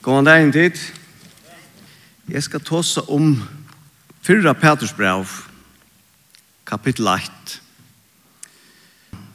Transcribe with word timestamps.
Gåan 0.00 0.24
dag 0.24 0.40
en 0.40 0.52
tid. 0.52 0.78
Jeg 2.24 2.40
skal 2.42 2.62
tåse 2.64 3.02
om 3.12 3.34
fyrra 4.24 4.54
Peters 4.56 4.94
brev, 4.96 5.28
kapittel 6.64 7.04
8. 7.12 7.58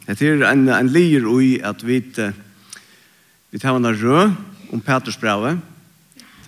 Det 0.08 0.16
er 0.26 0.42
en, 0.48 0.64
en 0.66 0.90
lir 0.90 1.28
i 1.38 1.60
at 1.62 1.84
vi 1.86 2.00
vi 3.50 3.58
tar 3.62 3.76
en 3.76 3.86
rød 3.86 4.32
om 4.72 4.80
Peters 4.80 5.16
brevet. 5.16 5.60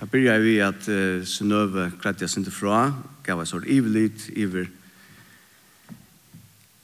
Da 0.01 0.11
begynner 0.11 0.43
vi 0.43 0.57
at 0.59 0.89
uh, 0.89 1.23
Sønøve 1.23 1.93
kretja 2.03 2.27
jeg 2.27 2.31
synte 2.31 2.51
fra, 2.51 2.91
gav 3.23 3.39
jeg 3.39 3.47
sort 3.47 3.71
ivelit, 3.71 4.31
iver, 4.35 4.67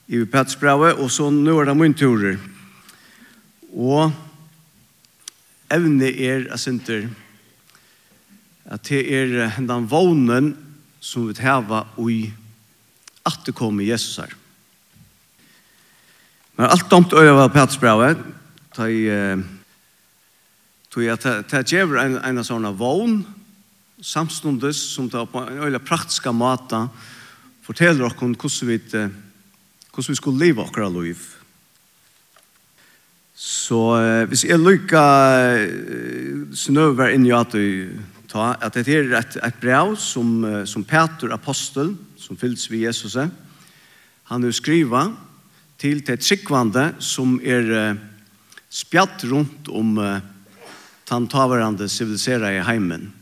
iver 0.07 0.25
Peters 0.25 0.55
brevet, 0.55 0.95
og 0.95 1.11
så 1.11 1.29
nå 1.29 1.59
er 1.59 1.65
det 1.65 1.77
min 1.77 1.93
turer. 1.93 2.39
Og 3.75 4.13
evne 5.71 6.15
er, 6.15 6.47
jeg 6.47 6.59
synte, 6.59 7.03
at 8.65 8.87
det 8.89 9.03
er 9.13 9.35
den 9.59 9.89
vånen 9.89 10.53
som 10.99 11.27
vi 11.27 11.37
hava 11.43 11.85
i 12.01 12.33
at 13.25 13.45
det 13.45 13.55
kommer 13.57 13.85
Jesus 13.85 14.17
her. 14.21 14.33
Men 16.55 16.69
alt 16.71 16.89
domt 16.91 17.13
øye 17.13 17.33
øyva 17.33 17.47
Petersbravet, 17.51 18.17
da 18.77 18.87
jeg 18.87 19.43
tog 20.89 21.09
at 21.11 21.25
det 21.51 21.65
gjever 21.67 21.99
en, 21.99 22.17
en 22.23 22.43
sånn 22.45 22.67
vån, 22.77 23.19
samstundes 24.01 24.79
som 24.93 25.09
det 25.09 25.23
på 25.31 25.41
en 25.41 25.63
øyla 25.65 25.81
praktiska 25.83 26.31
måte 26.35 26.85
forteller 27.65 28.07
okkon 28.07 28.35
hvordan 28.37 28.69
vi, 28.69 28.77
hvordan 28.85 30.11
vi 30.11 30.15
skulle 30.19 30.45
leve 30.45 30.63
akkurat 30.63 30.93
liv. 30.93 31.23
Så 33.35 33.81
hvis 34.29 34.45
jeg 34.47 34.61
lykka 34.61 35.05
snøver 36.55 37.15
inn 37.15 37.25
i 37.27 37.33
at 37.35 37.51
du 37.51 37.97
ta 38.35 38.51
at 38.59 38.75
det 38.75 38.91
er 38.91 39.15
et, 39.15 39.37
et 39.39 39.61
brev 39.61 39.95
som, 39.95 40.43
som 40.67 40.83
Peter 40.83 41.31
apostel, 41.31 41.93
som 42.19 42.35
fylls 42.35 42.67
ved 42.67 42.83
Jesus, 42.89 43.15
han 43.15 44.43
er 44.43 44.51
skriva 44.51 45.07
til 45.79 46.01
det 46.03 46.19
tryggvande 46.19 46.89
som 46.99 47.37
er 47.39 47.95
spjatt 48.75 49.23
rundt 49.31 49.69
om 49.71 49.95
uh, 50.01 50.19
tantavarande 51.07 51.87
civilisera 51.89 52.51
i 52.51 52.63
heimen. 52.65 53.13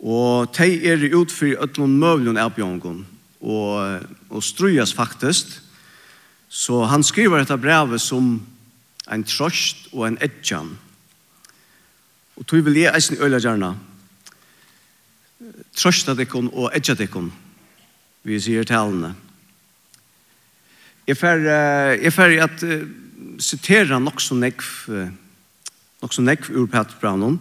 Og 0.00 0.52
de 0.58 0.68
er 0.90 1.06
utfyr 1.16 1.62
utlån 1.64 1.96
møvlun 1.96 2.40
av 2.40 2.52
bjongon, 2.56 3.04
og, 3.40 4.02
og 4.28 4.44
strujas 4.44 4.92
faktisk. 4.94 5.54
Så 6.48 6.84
han 6.90 7.04
skriver 7.04 7.40
dette 7.40 7.56
brevet 7.60 8.02
som 8.02 8.36
en 9.12 9.24
trøst 9.24 9.88
og 9.94 10.06
en 10.08 10.18
etjan. 10.20 10.74
Og 12.36 12.44
tog 12.44 12.64
vil 12.66 12.82
jeg 12.82 12.92
eisen 12.92 13.20
øyla 13.22 13.40
gjerne 13.40 13.72
trøsta 15.76 16.14
dekken 16.16 16.50
og 16.52 16.70
edja 16.76 16.96
dekken, 16.98 17.30
vi 18.26 18.38
sier 18.42 18.66
talene. 18.66 19.14
Jeg 21.06 21.18
fer, 21.20 21.44
jeg 22.02 22.12
fer 22.14 22.36
at 22.42 22.64
uh, 22.66 22.86
sitera 23.38 24.00
nok 24.02 24.20
så 24.22 24.34
nekv, 24.38 24.70
nok 26.02 26.14
så 26.14 26.24
nekv 26.24 26.50
ur 26.56 26.66
Pat 26.70 26.96
Brownon, 27.00 27.38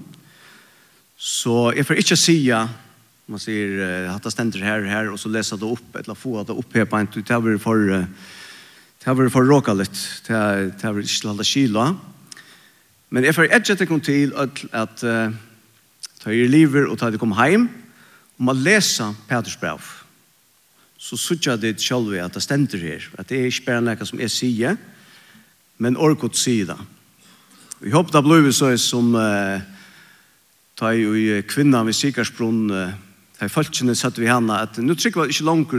så 1.17 1.71
jeg 1.73 1.87
fer 1.87 2.01
ikke 2.01 2.17
sia, 2.19 2.65
man 3.25 3.41
sier, 3.41 3.79
hatt 4.11 4.25
det 4.27 4.33
stender 4.35 4.61
her, 4.61 4.85
her, 4.85 5.09
og 5.09 5.17
så 5.17 5.31
lesa 5.33 5.57
det 5.57 5.65
opp, 5.65 5.95
eller 5.97 6.17
få 6.17 6.43
det 6.45 6.53
opphepa, 6.53 6.99
en 7.01 7.09
det 7.15 7.23
er 7.25 7.57
for, 7.63 7.81
det 7.89 9.07
er 9.09 9.31
for 9.33 9.49
råka 9.49 9.73
litt, 9.73 9.97
det 10.27 10.35
har 10.35 10.93
vært 10.93 11.09
ikke 11.09 11.31
lalla 11.31 11.47
kila, 11.47 11.87
men 13.09 13.25
jeg 13.25 13.37
fer 13.37 13.49
etja 13.53 13.77
dekken 13.79 14.01
til 14.03 14.33
at, 14.37 14.61
at 14.75 15.03
uh, 15.07 15.33
ta 16.21 16.33
i 16.33 16.45
liver 16.49 16.89
og 16.89 16.99
ta 16.99 17.09
det 17.13 17.21
kom 17.21 17.35
heim, 17.37 17.69
Om 18.39 18.49
man 18.51 18.63
leser 18.63 19.15
Peters 19.29 19.55
brev, 19.59 19.83
så 20.99 21.17
sutja 21.19 21.55
det 21.57 21.77
selv 21.81 22.15
at 22.19 22.33
det 22.33 22.43
stender 22.43 22.81
her, 22.81 23.03
at 23.17 23.29
det 23.29 23.39
er 23.39 23.51
ikke 23.51 23.67
bare 23.69 23.83
noe 23.85 24.07
som 24.07 24.19
jeg 24.19 24.33
sier, 24.33 24.77
men 25.77 25.99
orkot 25.99 26.35
sier 26.39 26.71
det. 26.71 26.79
Vi 27.83 27.91
håper 27.93 28.15
det 28.15 28.23
blir 28.25 28.51
så 28.55 28.71
som 28.79 29.11
uh, 29.15 29.59
ta 30.75 30.93
i 30.95 31.41
kvinna 31.47 31.83
ved 31.85 31.95
Sikarsbrunn, 31.95 32.71
uh, 32.71 32.95
ta 33.37 33.45
i 33.45 33.51
falskene 33.51 33.95
satt 33.95 34.17
vi 34.19 34.31
henne, 34.31 34.55
at 34.55 34.79
nå 34.79 34.95
trykker 34.95 35.27
vi 35.27 35.35
ikke 35.35 35.47
langt 35.47 35.75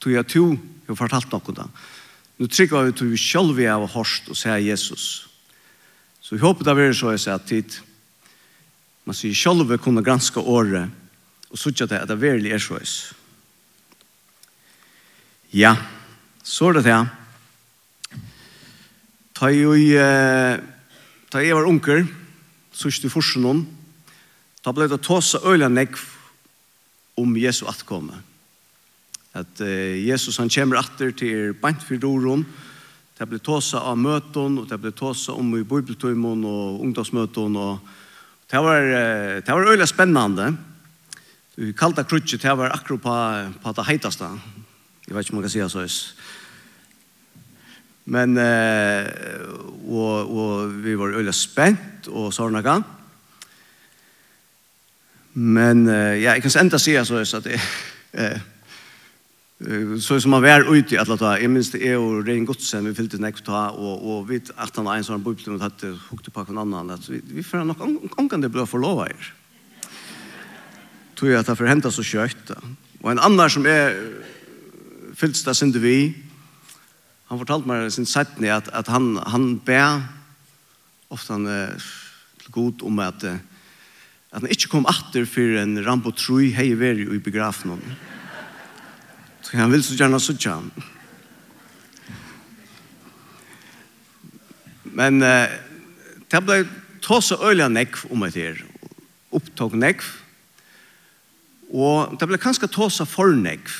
til 0.00 0.16
jeg 0.16 0.28
to, 0.32 0.44
jeg 0.56 0.92
har 0.92 0.98
fortalt 0.98 1.32
noe 1.32 1.56
da. 1.56 1.68
Nå 2.36 2.48
trykker 2.50 2.88
vi 2.88 2.96
til 2.96 3.12
vi 3.12 3.20
selv 3.20 3.56
vi 3.56 3.68
har 3.68 3.80
hørt 3.80 4.28
og 4.28 4.36
sier 4.36 4.60
Jesus. 4.60 5.26
Så 6.20 6.34
vi 6.34 6.42
håper 6.42 6.66
det 6.66 6.74
blir 6.76 6.96
så 6.96 7.14
at 7.14 7.46
tid, 7.46 7.78
man 9.06 9.14
sier 9.14 9.36
selv 9.36 9.68
vi 9.70 9.78
kunne 9.78 10.04
granske 10.04 10.40
året, 10.40 10.90
og 11.56 11.60
sutja 11.60 11.86
det 11.88 12.02
at 12.04 12.10
det 12.10 12.18
verlig 12.20 12.52
er 12.52 12.60
sjøys. 12.60 13.14
Ja, 15.56 15.72
så 16.44 16.68
er 16.68 16.76
det 16.76 16.82
det. 16.84 16.98
Ta 19.36 19.48
jo 19.48 19.72
i, 19.72 19.88
ta 21.32 21.40
jeg 21.40 21.56
var 21.56 21.70
unker, 21.70 22.04
sørst 22.76 23.08
i 23.08 23.12
forsen 23.12 23.64
ta 24.60 24.74
ble 24.74 24.88
det 24.90 25.00
tåsa 25.00 25.40
øyla 25.46 25.70
nekv 25.72 26.02
om 27.16 27.32
Jesu 27.40 27.64
atkomme. 27.70 28.20
At 29.32 29.60
Jesus 29.60 30.36
han 30.36 30.52
kommer 30.52 30.82
atter 30.82 31.12
til 31.16 31.54
bant 31.54 31.80
for 31.80 31.96
doron, 31.96 32.44
det 33.16 33.28
ble 33.30 33.40
tåsa 33.40 33.80
av 33.80 33.96
møten, 33.96 34.58
og 34.60 34.68
det 34.68 34.76
ble 34.82 34.92
tåsa 34.92 35.32
om 35.32 35.54
i 35.56 35.64
bibeltøymon 35.64 36.44
og 36.44 36.82
ungdomsmøten, 36.84 37.56
og 37.56 37.78
det 38.50 38.60
var, 38.60 38.82
det 39.40 39.48
var 39.54 39.72
øyla 39.72 39.86
spennende 39.88 40.52
kalda 41.76 42.04
krutje, 42.04 42.38
det 42.38 42.56
var 42.58 42.74
akkurat 42.74 43.02
på, 43.02 43.14
på 43.62 43.72
det 43.72 43.86
heitaste. 43.88 44.28
Jeg 45.06 45.14
vet 45.14 45.24
ikke 45.24 45.32
om 45.32 45.38
man 45.40 45.46
kan 45.46 45.52
si 45.54 45.62
det 45.62 45.70
så. 45.72 45.86
Men, 48.06 48.36
eh, 48.38 49.06
og, 49.88 50.30
og 50.30 50.74
vi 50.84 50.94
var 50.98 51.16
øyla 51.16 51.32
spent, 51.34 52.10
og 52.10 52.34
sånn 52.34 52.54
noe. 52.54 52.74
Men, 55.36 55.86
eh, 55.88 56.20
ja, 56.20 56.36
jeg 56.36 56.44
kan 56.44 56.66
enda 56.66 56.78
si 56.78 56.94
det 56.94 57.06
så, 57.08 57.22
at 57.24 57.48
det, 57.48 57.58
eh, 58.20 58.44
så 60.04 60.20
som 60.20 60.36
man 60.36 60.44
var 60.44 60.68
ute 60.68 60.94
i 60.94 61.00
alle 61.00 61.16
ta, 61.18 61.32
jeg 61.40 61.50
minns 61.50 61.72
det 61.72 61.80
er 61.88 61.96
og 61.96 62.28
Rein 62.28 62.44
Godsen, 62.46 62.86
vi 62.86 62.94
fyllte 62.94 63.18
nekk 63.22 63.40
ta, 63.46 63.70
og, 63.72 64.04
og 64.04 64.28
vi 64.28 64.42
at 64.44 64.76
han 64.76 64.92
er 64.92 65.00
en 65.00 65.08
sånn 65.08 65.24
bublen 65.24 65.56
og 65.56 65.64
tatt 65.64 65.80
det 65.86 65.96
hukte 66.10 66.30
på 66.30 66.44
hverandre, 66.44 67.00
at 67.00 67.08
vi, 67.10 67.22
vi 67.38 67.44
får 67.46 67.64
nok 67.64 67.82
omgang 68.20 68.44
det 68.44 68.52
ble 68.52 68.68
forlova 68.68 69.08
her. 69.08 69.32
Ja 69.32 69.45
tror 71.18 71.30
jag 71.30 71.40
att 71.40 71.46
det 71.46 71.56
förhäntas 71.56 71.94
så 71.94 72.02
kött. 72.02 72.50
Och 73.00 73.10
en 73.10 73.18
annan 73.18 73.50
som 73.50 73.66
är 73.66 74.12
fyllt 75.14 75.44
där 75.44 75.52
synte 75.52 75.78
vi. 75.78 76.14
Han 77.24 77.38
fortalt 77.38 77.66
mig 77.66 77.90
sin 77.90 78.06
sättning 78.06 78.50
att, 78.50 78.68
att 78.68 78.86
han, 78.86 79.16
han 79.16 79.58
bär 79.58 80.02
ofta 81.08 81.32
han 81.32 81.46
är 81.46 81.82
god 82.46 82.82
om 82.82 82.98
att, 82.98 83.24
att 83.24 83.40
han 84.30 84.48
inte 84.48 84.66
kom 84.66 84.86
efter 84.86 85.24
för 85.24 85.56
en 85.56 85.84
Rambo 85.84 86.12
3 86.12 86.50
hej 86.50 86.74
veri 86.74 87.02
i 87.02 87.18
begrafen. 87.18 87.80
Så 89.40 89.56
han 89.56 89.72
vill 89.72 89.82
så 89.82 89.94
gärna 89.94 90.20
så 90.20 90.34
han. 90.44 90.70
Men 94.82 95.22
eh, 95.22 95.48
det 96.28 96.40
ble 96.40 96.64
tåse 97.04 97.36
øyla 97.36 97.68
nekv 97.68 98.06
om 98.10 98.24
etter. 98.24 98.64
Opptog 99.30 99.74
nekv 99.76 100.25
Og 101.74 102.16
det 102.18 102.28
ble 102.28 102.38
kanskje 102.38 102.70
tåsa 102.70 103.06
fornegv. 103.08 103.74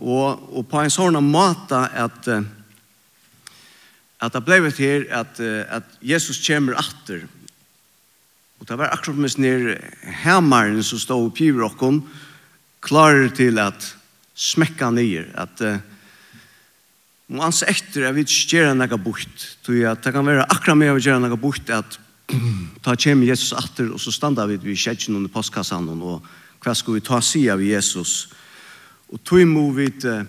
Og, 0.00 0.40
og 0.56 0.64
på 0.68 0.80
en 0.80 0.92
sånn 0.92 1.18
måte 1.24 1.76
at, 1.76 2.28
at 4.20 4.36
det 4.36 4.42
ble 4.44 4.62
det 4.68 4.94
at, 5.12 5.40
at, 5.40 5.44
at 5.80 6.00
Jesus 6.00 6.40
kommer 6.46 6.78
atter. 6.80 7.26
Og 8.60 8.68
det 8.68 8.76
var 8.76 8.92
akkurat 8.92 9.20
mest 9.24 9.40
nere 9.40 9.78
hemmeren 10.24 10.82
som 10.84 11.00
stod 11.00 11.30
oppi 11.30 11.48
rokken, 11.52 12.02
klarer 12.84 13.32
til 13.32 13.60
at 13.60 13.94
smekka 14.36 14.90
nyer, 14.92 15.28
at 15.36 15.62
uh, 15.64 15.80
må 17.30 17.44
anse 17.46 17.66
etter 17.70 18.08
at 18.08 18.16
vi 18.16 18.24
ikke 18.24 18.56
gjør 18.58 18.72
noe 18.74 18.98
bort. 19.00 19.44
Det 19.66 20.12
kan 20.12 20.26
være 20.26 20.48
akkurat 20.48 20.78
med 20.80 20.92
å 20.92 21.00
gjøre 21.00 21.22
noe 21.22 21.38
bort 21.40 21.68
at 21.72 21.98
ta 22.82 22.96
kjem 22.96 23.22
Jesus 23.30 23.54
atter 23.56 23.92
og 23.92 24.00
så 24.02 24.12
standa 24.14 24.48
vi 24.50 24.58
ved 24.60 24.78
skjedgen 24.78 25.18
under 25.18 25.32
postkassen 25.32 25.88
og 26.00 26.26
hva 26.60 26.74
skal 26.76 26.98
vi 26.98 27.04
ta 27.04 27.20
si 27.24 27.46
av 27.50 27.62
Jesus? 27.64 28.30
Og 29.10 29.20
tog 29.24 29.46
må 29.48 29.66
vi 29.74 29.88
uh, 30.04 30.22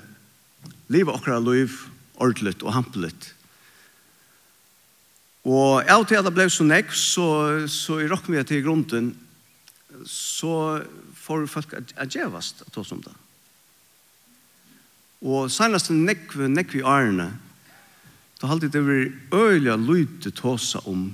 leve 0.91 1.13
okra 1.13 1.39
liv 1.43 1.73
ordentlig 2.21 2.57
og 2.61 2.73
hampelig. 2.75 3.13
Og 5.47 5.81
av 5.89 6.05
til 6.05 6.19
at 6.19 6.27
det 6.27 6.33
ble 6.35 6.45
så 6.53 6.65
nekk, 6.67 6.93
så, 6.93 7.27
så 7.71 7.97
i 8.01 8.09
rock 8.09 8.29
med 8.29 8.45
til 8.49 8.61
grunden, 8.65 9.11
så 10.05 10.81
får 11.17 11.47
folk 11.49 11.73
at 11.73 12.13
djevast 12.13 12.61
at 12.67 12.77
oss 12.77 12.93
om 12.93 13.01
det. 13.01 13.13
Og 15.21 15.49
senast 15.53 15.91
nekk 15.93 16.33
vi 16.37 16.49
nekk 16.49 16.75
vi 16.77 16.85
ærene, 16.85 17.31
da 18.41 18.49
halte 18.49 18.71
det 18.73 18.81
vi 18.85 19.01
øyla 19.37 19.75
lydte 19.77 20.31
tåsa 20.33 20.81
om 20.89 21.09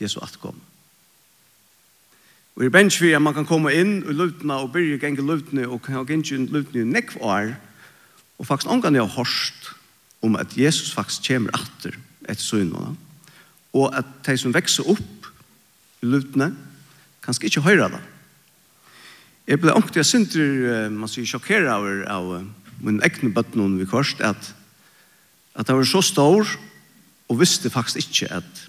Jesu 0.00 0.20
atkommet. 0.24 0.71
Og 2.56 2.66
i 2.66 2.72
bensk 2.72 3.00
vi 3.00 3.12
man 3.16 3.34
kan 3.34 3.48
komme 3.48 3.72
inn 3.72 4.02
i 4.04 4.14
lutna 4.16 4.60
og 4.60 4.74
byrje 4.74 5.00
genge 5.00 5.24
lutna 5.24 5.64
og 5.70 5.80
kan 5.86 6.04
genge 6.08 6.36
lutna 6.52 6.82
i 6.82 6.88
nekv 6.88 7.16
år 7.24 7.54
og 8.38 8.48
faktisk 8.48 8.72
omgang 8.72 8.96
jeg 8.98 9.08
har 9.08 9.32
om 10.22 10.36
at 10.36 10.56
Jesus 10.56 10.92
faktisk 10.92 11.30
kommer 11.30 11.54
atter 11.56 11.96
etter 12.28 12.44
søgnene 12.44 12.96
og 13.72 13.94
at 13.96 14.08
de 14.26 14.36
som 14.36 14.52
vekser 14.52 14.88
opp 14.92 15.30
i 16.02 16.10
lutna 16.12 16.50
kanskje 17.24 17.48
ikke 17.48 17.64
høyre 17.64 17.88
det. 17.94 18.00
Jeg 19.46 19.60
ble 19.62 19.72
omkring 19.72 20.02
jeg 20.02 20.10
synder 20.10 20.90
man 20.92 21.08
sier 21.08 21.26
sjokkere 21.26 21.72
av, 21.72 21.86
av 22.06 22.82
min 22.84 23.00
egne 23.00 23.32
bøtten 23.32 23.78
vi 23.80 23.88
kvarst 23.88 24.20
at 24.20 24.52
at 25.52 25.68
det 25.68 25.76
var 25.76 25.84
så 25.88 26.00
stor 26.04 26.48
og 27.28 27.40
visste 27.40 27.72
faktisk 27.72 28.08
ikke 28.08 28.34
at 28.42 28.66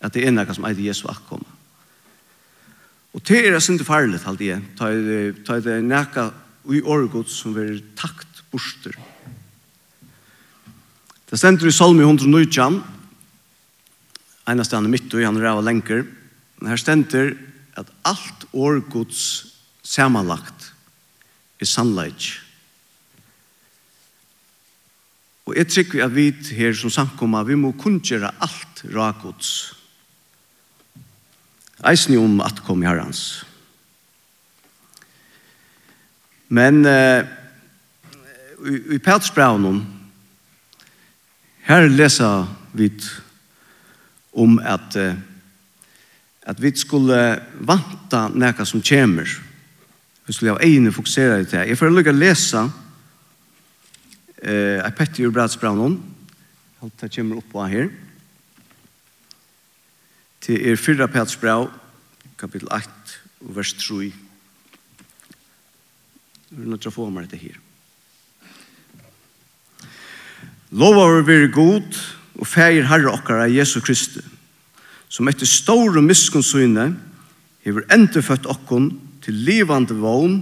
at 0.00 0.14
det 0.14 0.22
er 0.24 0.32
noe 0.32 0.54
som 0.54 0.64
eide 0.64 0.86
Jesu 0.86 1.08
akkommet 1.10 1.59
Og 3.14 3.22
det 3.26 3.40
er 3.48 3.58
sindi 3.62 3.84
farlig, 3.86 4.20
halte 4.22 4.46
jeg. 4.46 4.62
Ta 4.78 4.90
er 4.92 5.64
det 5.64 5.80
nekka 5.82 6.30
i 6.70 6.82
åregods 6.82 7.40
som 7.42 7.56
er 7.58 7.80
takt 7.98 8.44
borster. 8.52 8.94
Det 11.30 11.38
stender 11.38 11.70
i 11.70 11.74
Salmi 11.74 12.02
119, 12.02 12.80
einast 14.50 14.74
han 14.74 14.86
er 14.86 14.90
mitt 14.90 15.12
og 15.14 15.22
i 15.22 15.26
andre 15.28 15.52
av 15.52 15.62
lenker. 15.62 16.04
Men 16.58 16.72
her 16.72 16.80
stender 16.82 17.34
at 17.78 17.90
alt 18.06 18.46
åregods 18.50 19.20
samanlagt 19.86 20.70
er 21.62 21.70
sannleik. 21.70 22.30
Og 25.50 25.56
jeg 25.58 25.70
trykker 25.70 26.04
at 26.04 26.14
vi 26.14 26.28
her 26.54 26.74
som 26.78 26.92
samkommer, 26.94 27.46
vi 27.46 27.58
må 27.58 27.72
kunngjøre 27.78 28.30
alt 28.42 28.84
ragods 28.94 29.79
eisen 31.86 32.18
om 32.18 32.40
at 32.44 32.62
kom 32.66 32.82
i 32.82 32.88
herrens. 32.88 33.44
Men 36.48 36.84
uh, 36.84 37.22
i, 38.66 38.96
i 38.96 38.98
Petsbraunen, 38.98 39.84
her 41.68 41.88
lesa 41.88 42.46
vi 42.74 42.90
om 44.32 44.58
at, 44.58 44.96
uh, 44.96 45.14
at 46.42 46.62
vi 46.62 46.74
skulle 46.76 47.20
vanta 47.60 48.26
nekka 48.34 48.66
som 48.66 48.82
kjemur. 48.82 49.30
Vi 50.26 50.34
skulle 50.34 50.54
ha 50.54 50.62
egne 50.62 50.92
fokusera 50.92 51.40
i 51.40 51.48
det. 51.48 51.68
Jeg 51.68 51.78
får 51.78 51.90
lukka 51.90 52.12
lesa 52.14 52.68
eh, 54.42 54.78
i 54.78 54.92
Petter 54.94 55.26
i 55.26 55.32
Petsbraunen, 55.34 55.96
alt 56.82 57.00
det 57.00 57.10
kjemur 57.10 57.40
oppa 57.40 57.66
her. 57.66 57.88
Her 57.90 58.09
til 60.40 60.60
er 60.70 60.78
fyrra 60.80 61.06
Peters 61.10 61.36
brev, 61.36 61.68
kapitel 62.40 62.68
8, 62.72 63.18
vers 63.40 63.72
3. 63.76 64.12
Vi 66.50 66.62
er 66.64 66.70
nødt 66.70 66.80
til 66.80 66.90
å 66.90 66.94
få 66.94 67.08
med 67.12 67.28
dette 67.28 67.40
her. 67.40 67.58
Lova 70.70 71.04
å 71.10 71.20
være 71.26 71.50
god, 71.52 71.98
og 72.40 72.48
feir 72.48 72.86
herre 72.88 73.12
okkara 73.12 73.50
Jesu 73.52 73.80
Kristi, 73.84 74.22
som 75.12 75.28
etter 75.28 75.48
store 75.48 76.00
miskunnsyne 76.02 76.86
hever 77.66 77.84
endefødt 77.92 78.48
okkon 78.48 78.94
til 79.20 79.36
livande 79.44 79.96
vogn 80.00 80.38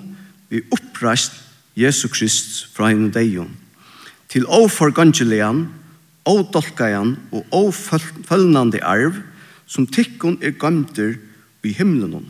vi 0.52 0.62
oppreist 0.74 1.40
Jesu 1.78 2.06
Krist 2.12 2.68
fra 2.74 2.92
henne 2.92 3.10
deion, 3.14 3.50
til 4.30 4.46
åforgangelian, 4.46 5.66
ådolkajan 6.28 7.16
og 7.32 7.56
åfølnande 7.56 8.84
arv, 8.84 9.16
som 9.68 9.86
tikkun 9.86 10.38
er 10.42 10.56
gamter 10.56 11.18
i 11.62 11.74
himmelen. 11.76 12.26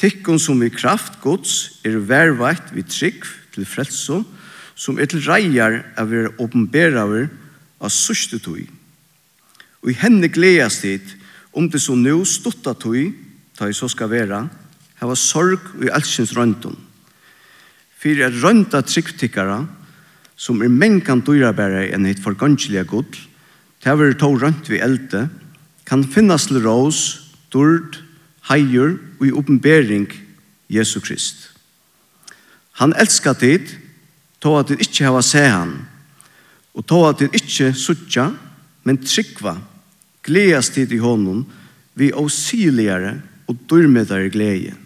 Tikkun 0.00 0.40
som 0.40 0.62
i 0.64 0.70
kraft 0.72 1.20
gods 1.22 1.80
er 1.86 2.00
verveit 2.08 2.72
vi 2.74 2.82
trygg 2.82 3.26
til 3.54 3.66
frelso, 3.68 4.22
som 4.74 4.98
er 4.98 5.10
til 5.12 5.22
reier 5.26 5.82
av 6.00 6.12
er 6.12 6.30
åpenberaver 6.40 7.28
av 7.80 7.92
sørste 7.92 8.40
tog. 8.40 8.62
Og 9.80 9.92
i 9.92 9.98
henne 10.00 10.28
gledes 10.32 10.80
dit, 10.82 11.16
om 11.52 11.68
det 11.68 11.82
som 11.82 12.00
nå 12.00 12.22
stutta 12.28 12.74
tog, 12.74 13.12
ta 13.56 13.68
i 13.68 13.76
så 13.76 13.90
skal 13.92 14.12
være, 14.12 14.44
hava 15.00 15.16
sorg 15.16 15.60
i 15.84 15.92
allsins 15.92 16.32
røntun. 16.36 16.78
For 18.00 18.16
er 18.16 18.32
rønta 18.40 18.80
tryggtikkara, 18.84 19.66
som 20.40 20.62
er 20.64 20.72
mengan 20.72 21.20
dyrabæra 21.20 21.84
enn 21.92 22.08
heit 22.08 22.22
forgangelige 22.24 22.86
gudl, 22.88 23.18
det 23.80 23.88
har 23.88 23.98
vært 24.00 24.20
to 24.20 24.32
rønt 24.36 24.68
vi 24.68 24.80
eldte, 24.80 25.26
kan 25.90 26.04
finnas 26.06 26.46
til 26.46 26.62
rås, 26.62 26.98
dord, 27.50 27.98
heier 28.46 28.94
og 29.18 29.24
i 29.26 29.32
oppenbering 29.34 30.06
Jesu 30.70 31.00
Krist. 31.02 31.48
Han 32.78 32.94
elskar 32.94 33.34
tid, 33.34 33.72
tog 34.38 34.60
at 34.60 34.70
det 34.70 34.84
ikke 34.86 35.08
hava 35.08 35.22
se 35.26 35.42
han, 35.42 35.72
og 36.78 36.86
tog 36.86 37.08
at 37.08 37.24
det 37.24 37.34
ikke 37.34 37.72
suttja, 37.74 38.28
men 38.86 39.00
tryggva, 39.02 39.56
gledas 40.22 40.70
tid 40.70 40.94
i 40.94 41.00
honom, 41.02 41.42
vi 41.98 42.12
åsiligare 42.14 43.16
og 43.50 43.58
dyrmedare 43.68 44.30
glede, 44.30 44.76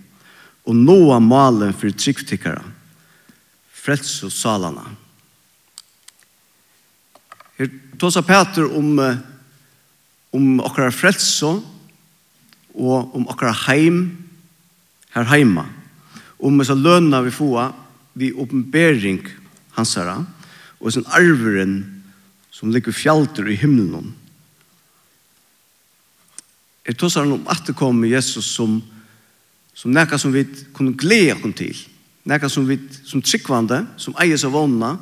og 0.64 0.80
noa 0.80 1.20
malen 1.20 1.76
for 1.76 1.92
tryggtikkara, 1.92 2.64
frels 3.68 4.16
og 4.24 4.32
salana. 4.32 4.88
Her 7.60 7.68
tåsa 8.00 8.24
Peter 8.24 8.72
om 8.72 8.96
uh, 8.98 9.20
om 10.34 10.60
okkara 10.64 10.90
frelse 10.94 11.52
og 12.74 13.14
om 13.14 13.26
okkara 13.30 13.54
heim 13.68 14.04
her 15.14 15.28
heima. 15.30 15.68
Om 16.42 16.58
dessa 16.58 16.74
lønna 16.74 17.22
vi 17.22 17.32
få 17.34 17.52
vi 18.18 18.32
oppenbering 18.32 19.22
hansara 19.78 20.20
og 20.80 20.92
sin 20.92 21.06
arveren 21.14 21.78
som 22.54 22.70
ligger 22.70 22.94
fjalter 22.94 23.48
i 23.50 23.56
himmelen. 23.58 24.12
Jeg 26.84 26.98
tar 27.00 27.24
om 27.24 27.46
at 27.48 27.64
det 27.66 27.76
kommer 27.76 28.08
Jesus 28.08 28.44
som, 28.44 28.82
som 29.74 29.90
nekka 29.90 30.18
som 30.18 30.34
vi 30.34 30.44
kunne 30.76 30.92
glede 30.92 31.40
oss 31.40 31.56
til. 31.56 31.78
Nekka 32.28 32.48
som 32.48 32.68
vi 32.68 32.76
som 33.04 33.22
tryggvande, 33.22 33.86
som 33.96 34.14
eier 34.20 34.36
seg 34.36 34.54
ånda. 34.54 34.94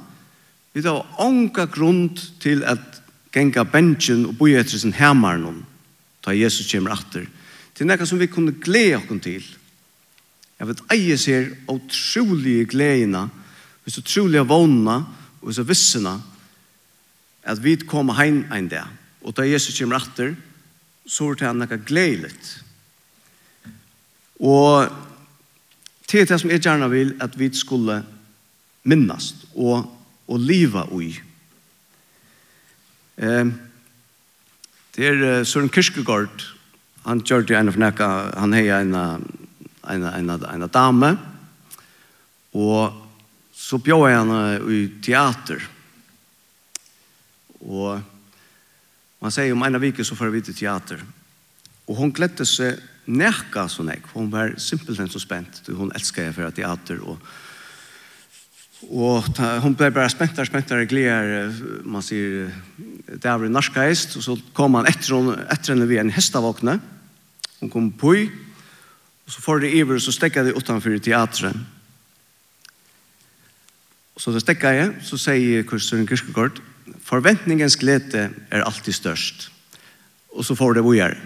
Vi 0.72 0.82
tar 0.82 1.02
ånka 1.20 1.66
grunn 1.66 2.12
til 2.40 2.62
at 2.64 3.01
genga 3.32 3.64
bensin 3.64 4.26
og 4.28 4.36
boi 4.38 4.54
etter 4.58 4.78
sin 4.78 4.94
hemarnon, 4.96 5.62
ta 6.22 6.34
Jesus 6.36 6.70
kommer 6.70 6.94
atter. 6.94 7.26
Det 7.72 7.84
er 7.84 7.88
nekka 7.88 8.06
som 8.06 8.20
vi 8.20 8.28
kunne 8.30 8.54
glede 8.62 8.98
okken 9.00 9.20
til. 9.24 9.44
Jeg 10.58 10.68
vet 10.68 10.82
eie 10.94 11.16
ser 11.18 11.48
utrolige 11.72 12.68
gledina, 12.70 13.26
hvis 13.82 13.98
utrolige 13.98 14.44
vonna, 14.46 15.00
og 15.40 15.48
hvis 15.48 15.62
vissina, 15.66 16.18
at 17.42 17.58
vi 17.64 17.76
kommer 17.76 18.14
heim 18.14 18.44
ein 18.52 18.68
dag. 18.68 18.86
Og 19.22 19.34
ta 19.34 19.42
Jesus 19.42 19.78
kommer 19.78 19.98
atter, 19.98 20.36
så 21.06 21.32
er 21.32 21.40
det 21.40 21.56
nekka 21.56 21.80
gledeligt. 21.86 22.52
Og 24.38 24.92
til 26.06 26.28
det 26.28 26.40
som 26.40 26.50
jeg 26.50 26.60
gjerne 26.60 26.90
vil, 26.90 27.14
at 27.20 27.38
vi 27.38 27.48
skulle 27.54 28.02
minnast 28.84 29.46
og, 29.54 29.86
og 30.28 30.40
liva 30.40 30.84
ui. 30.92 31.14
Det 33.16 35.04
er 35.08 35.44
Søren 35.44 35.70
Kyrkegård, 35.72 36.46
han 37.04 37.20
gjør 37.26 37.44
det 37.46 37.56
en 37.58 37.68
av 37.72 37.78
nekka, 37.80 38.08
han 38.38 38.54
hei 38.56 38.68
en, 38.72 38.94
en, 38.94 40.06
en, 40.06 40.30
en 40.30 40.68
dame, 40.72 41.10
og 42.52 43.00
så 43.56 43.78
bjør 43.82 44.08
han 44.08 44.32
henne 44.32 44.72
i 44.72 44.80
teater. 45.04 45.64
Og 47.62 48.00
man 49.22 49.34
sier 49.34 49.52
om 49.54 49.62
en 49.64 49.78
av 49.78 49.84
vike 49.84 50.04
så 50.04 50.16
får 50.18 50.30
vi 50.30 50.40
vite 50.40 50.56
teater. 50.56 51.02
Og 51.86 51.96
hun 51.98 52.12
gledde 52.14 52.46
seg 52.48 52.80
nekka 53.06 53.66
sånn 53.70 53.90
jeg, 53.92 54.02
hun 54.14 54.30
var 54.32 54.54
simpelthen 54.62 55.10
så 55.10 55.20
spent, 55.22 55.62
hun 55.68 55.92
elsket 55.94 56.28
jeg 56.28 56.36
for 56.36 56.54
teater, 56.54 57.00
og 57.02 57.18
Och 58.88 59.34
ta, 59.34 59.58
hon 59.58 59.74
blev 59.74 59.92
bara 59.92 60.08
späntare, 60.08 60.46
späntare, 60.46 60.86
gleder, 60.86 61.54
man 61.84 62.02
sier, 62.02 62.50
det 63.06 63.24
er 63.24 63.44
en 63.44 63.52
norska 63.52 63.86
häst. 63.86 64.16
Så 64.22 64.36
kom 64.52 64.74
han 64.74 64.86
etter, 64.90 65.36
etter 65.52 65.74
henne 65.74 65.88
ved 65.88 66.00
en 66.02 66.10
hestavåkne, 66.10 66.80
hun 67.60 67.70
kom 67.70 67.92
på 67.92 68.14
i. 68.16 68.30
og 69.26 69.32
så 69.32 69.42
får 69.42 69.58
det 69.62 69.74
iver, 69.74 69.98
så 69.98 70.12
stekket 70.12 70.44
det 70.44 70.56
utenfor 70.56 70.98
teatret. 70.98 71.56
Så 74.16 74.32
det 74.32 74.42
stekket 74.42 74.74
jeg, 74.74 74.90
så 75.02 75.18
säger 75.18 75.62
Kursuren 75.62 76.06
Kirkegård, 76.06 76.60
forventningens 77.04 77.76
glädje 77.76 78.30
är 78.50 78.60
alltid 78.60 78.94
störst. 78.94 79.50
Och 80.28 80.46
så 80.46 80.56
får 80.56 80.74
det 80.74 80.80
vågar. 80.80 81.18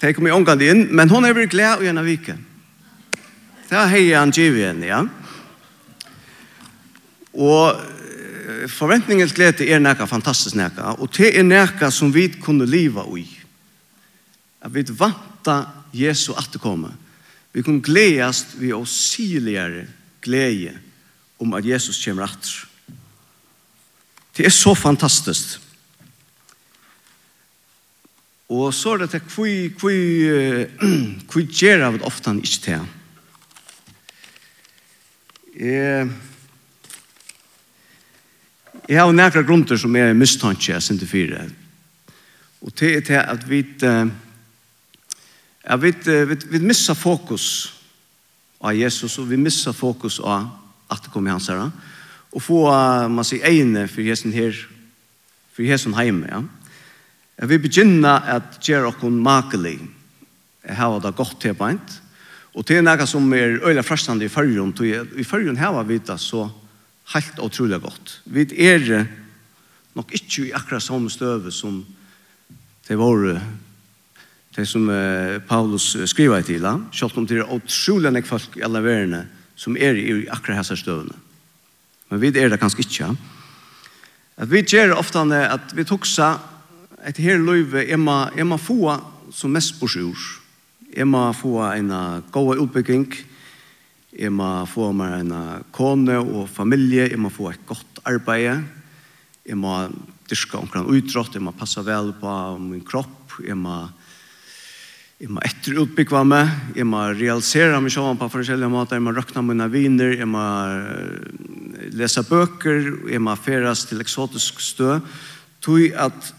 Det 0.00 0.14
kommer 0.14 0.30
i 0.30 0.32
omgang 0.32 0.60
inn, 0.60 0.86
men 0.90 1.10
hon 1.10 1.24
är 1.24 1.32
väl 1.32 1.46
glad 1.46 1.78
och 1.78 1.84
en 1.84 2.04
vike. 2.04 2.38
Det 3.68 3.74
här 3.74 3.86
hejar 3.86 4.18
han 4.18 4.30
givet 4.30 4.76
ja. 4.80 4.86
Ja. 4.86 5.08
Og 7.36 7.80
forventningens 8.72 9.34
glede 9.36 9.66
er 9.68 9.82
nekka 9.82 10.06
fantastisk 10.08 10.56
nekka, 10.56 10.96
og 10.96 11.10
det 11.16 11.34
er 11.36 11.44
nekka 11.44 11.90
som 11.92 12.12
vi 12.14 12.28
kunne 12.40 12.68
liva 12.68 13.04
i. 13.18 13.26
At 14.64 14.72
vi 14.74 14.86
vanta 14.96 15.58
Jesu 15.94 16.32
at 16.36 16.48
det 16.52 16.60
kommer. 16.60 16.94
Vi 17.52 17.62
kunne 17.64 17.84
gledast 17.84 18.56
vi 18.60 18.72
å 18.72 18.84
siligere 18.88 19.86
glede 20.24 20.74
om 21.40 21.54
at 21.56 21.64
Jesus 21.64 22.00
kommer 22.04 22.26
atter. 22.26 22.66
Det 24.36 24.44
er 24.44 24.52
så 24.52 24.74
fantastisk. 24.76 25.60
Og 28.52 28.74
så 28.74 28.92
er 28.94 29.02
det 29.02 29.10
til 29.10 29.22
hvor, 29.32 29.54
hvor, 29.80 29.94
hvor 31.32 31.42
gjør 31.42 31.82
jeg 31.82 32.02
ofte 32.06 32.30
han 32.30 32.42
ikke 32.44 32.62
til. 32.66 32.84
Eh, 35.56 36.12
Jeg 38.86 39.02
har 39.02 39.12
nekra 39.12 39.42
grunter 39.42 39.78
som 39.80 39.96
er 39.98 40.14
mistanke 40.14 40.70
jeg 40.70 40.82
sin 40.82 40.98
det 40.98 41.08
fire. 41.10 41.48
Og 42.62 42.70
det 42.78 42.92
er 42.96 43.00
til 43.06 43.18
at 43.18 43.48
vi 43.50 43.64
at 45.66 45.82
vi, 45.82 45.90
vi, 46.06 46.36
vi 46.46 46.58
missa 46.62 46.94
fokus 46.94 47.72
av 48.62 48.76
Jesus 48.78 49.18
og 49.18 49.26
vi 49.30 49.36
missa 49.36 49.72
fokus 49.74 50.20
av 50.22 50.46
at 50.90 51.02
det 51.02 51.10
kommer 51.10 51.34
hans 51.34 51.48
her. 51.50 51.64
Og 52.30 52.42
få, 52.42 52.60
man 53.10 53.26
sier, 53.26 53.42
egne 53.48 53.88
for 53.90 54.06
Jesus 54.06 54.34
her, 54.34 54.54
for 55.56 55.66
Jesus 55.66 55.96
heime, 55.96 56.28
ja. 56.30 56.44
Jeg 57.36 57.50
vi 57.50 57.58
begynne 57.66 58.12
at 58.32 58.60
gjøre 58.64 58.92
oss 58.92 59.02
makelig. 59.02 59.80
Jeg 60.64 60.76
har 60.76 61.00
det 61.00 61.16
godt 61.16 61.40
til 61.40 61.54
beint. 61.58 61.98
Og 62.54 62.64
til 62.64 62.78
er 62.78 62.86
noe 62.86 63.06
som 63.06 63.26
er 63.36 63.58
øyla 63.66 63.82
frastande 63.84 64.24
i 64.24 64.32
fyrrjon. 64.32 64.72
I 64.80 65.26
fyrrjon 65.26 65.58
har 65.60 65.82
vi 65.84 65.98
det 65.98 66.16
så 66.22 66.46
helt 67.14 67.38
utrolig 67.42 67.80
godt. 67.82 68.20
Vi 68.24 68.46
er 68.58 69.06
nok 69.96 70.12
ikke 70.12 70.48
i 70.48 70.54
akkurat 70.56 70.82
samme 70.82 71.10
støve 71.10 71.52
som 71.52 71.84
det 72.88 72.98
var 72.98 73.40
det 74.56 74.64
som 74.66 74.88
eh, 74.90 75.38
Paulus 75.48 75.96
skriver 76.08 76.40
til 76.40 76.64
ham, 76.64 76.86
selv 76.92 77.18
om 77.18 77.26
det 77.26 77.40
er 77.42 77.52
utrolig 77.52 78.12
nek 78.12 78.26
folk 78.26 78.56
i 78.56 78.64
alle 78.64 78.80
verene 78.84 79.26
som 79.56 79.76
er 79.76 79.98
i 79.98 80.26
akkurat 80.32 80.62
hessa 80.62 80.76
støvene. 80.76 81.16
Men 82.08 82.20
vi 82.22 82.30
er 82.38 82.48
det 82.48 82.60
kanskje 82.60 82.84
ikke. 82.84 83.10
At 84.36 84.50
vi 84.50 84.62
gjør 84.62 84.96
ofte 84.96 85.24
at 85.40 85.74
vi 85.74 85.84
tok 85.84 86.06
seg 86.06 86.38
et 87.06 87.18
her 87.22 87.38
løyve, 87.38 87.84
er 87.84 87.96
man, 87.96 88.30
er 88.36 88.44
man 88.44 88.58
få 88.58 88.94
som 89.32 89.52
mest 89.52 89.78
på 89.80 89.88
sjur. 89.88 90.16
Er 90.96 91.04
man 91.04 91.34
få 91.34 91.58
en 91.72 91.90
god 92.32 92.60
utbygging, 92.62 93.08
jeg 94.16 94.32
må 94.32 94.48
få 94.70 94.90
meg 94.96 95.20
en 95.20 95.34
kone 95.76 96.16
og 96.22 96.46
familie, 96.48 97.10
jeg 97.10 97.20
må 97.20 97.28
få 97.32 97.50
et 97.52 97.64
godt 97.68 98.00
arbeid, 98.08 98.64
jeg 99.46 99.58
må 99.60 99.74
dyrke 100.26 100.58
omkring 100.58 100.88
utrått, 100.88 101.36
jeg 101.36 101.44
må 101.44 101.52
passe 101.56 101.82
vel 101.84 102.14
på 102.16 102.32
min 102.62 102.84
kropp, 102.86 103.36
jeg 103.44 103.58
må, 103.60 103.76
jeg 105.20 105.30
må 105.36 105.44
etterutbygge 105.44 106.22
meg, 106.26 106.50
jeg 106.78 106.88
må 106.88 107.04
realisere 107.12 107.80
meg 107.82 107.92
selv 107.92 108.16
på 108.22 108.30
forskjellige 108.32 108.72
måter, 108.72 108.96
jeg 108.96 109.04
må 109.04 109.14
røkne 109.16 109.44
mine 109.44 109.68
viner, 109.70 110.16
jeg 110.16 110.30
må 110.32 110.46
lese 111.92 112.24
bøker, 112.26 112.90
jeg 113.12 113.22
må 113.22 113.36
feres 113.36 113.84
til 113.90 114.00
eksotisk 114.02 114.64
stø, 114.64 114.96
tog 115.60 115.84
at 115.92 116.32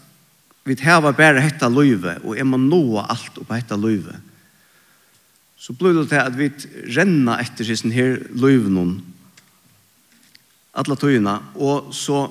vi 0.68 0.76
har 0.82 1.00
bare 1.06 1.40
hette 1.40 1.70
løyve, 1.70 2.18
og 2.26 2.34
jeg 2.36 2.44
må 2.44 2.58
nå 2.60 2.98
alt 3.00 3.38
på 3.38 3.54
hette 3.54 3.78
løyve 3.78 4.18
så 5.58 5.74
blir 5.74 5.96
det 5.96 6.08
til 6.10 6.22
at 6.22 6.36
vi 6.38 6.48
renner 6.94 7.42
etter 7.42 7.66
sin 7.66 7.92
her 7.94 8.20
løyvnån 8.30 8.98
alla 10.78 10.96
tøyene, 10.98 11.34
og 11.58 11.90
så 11.96 12.26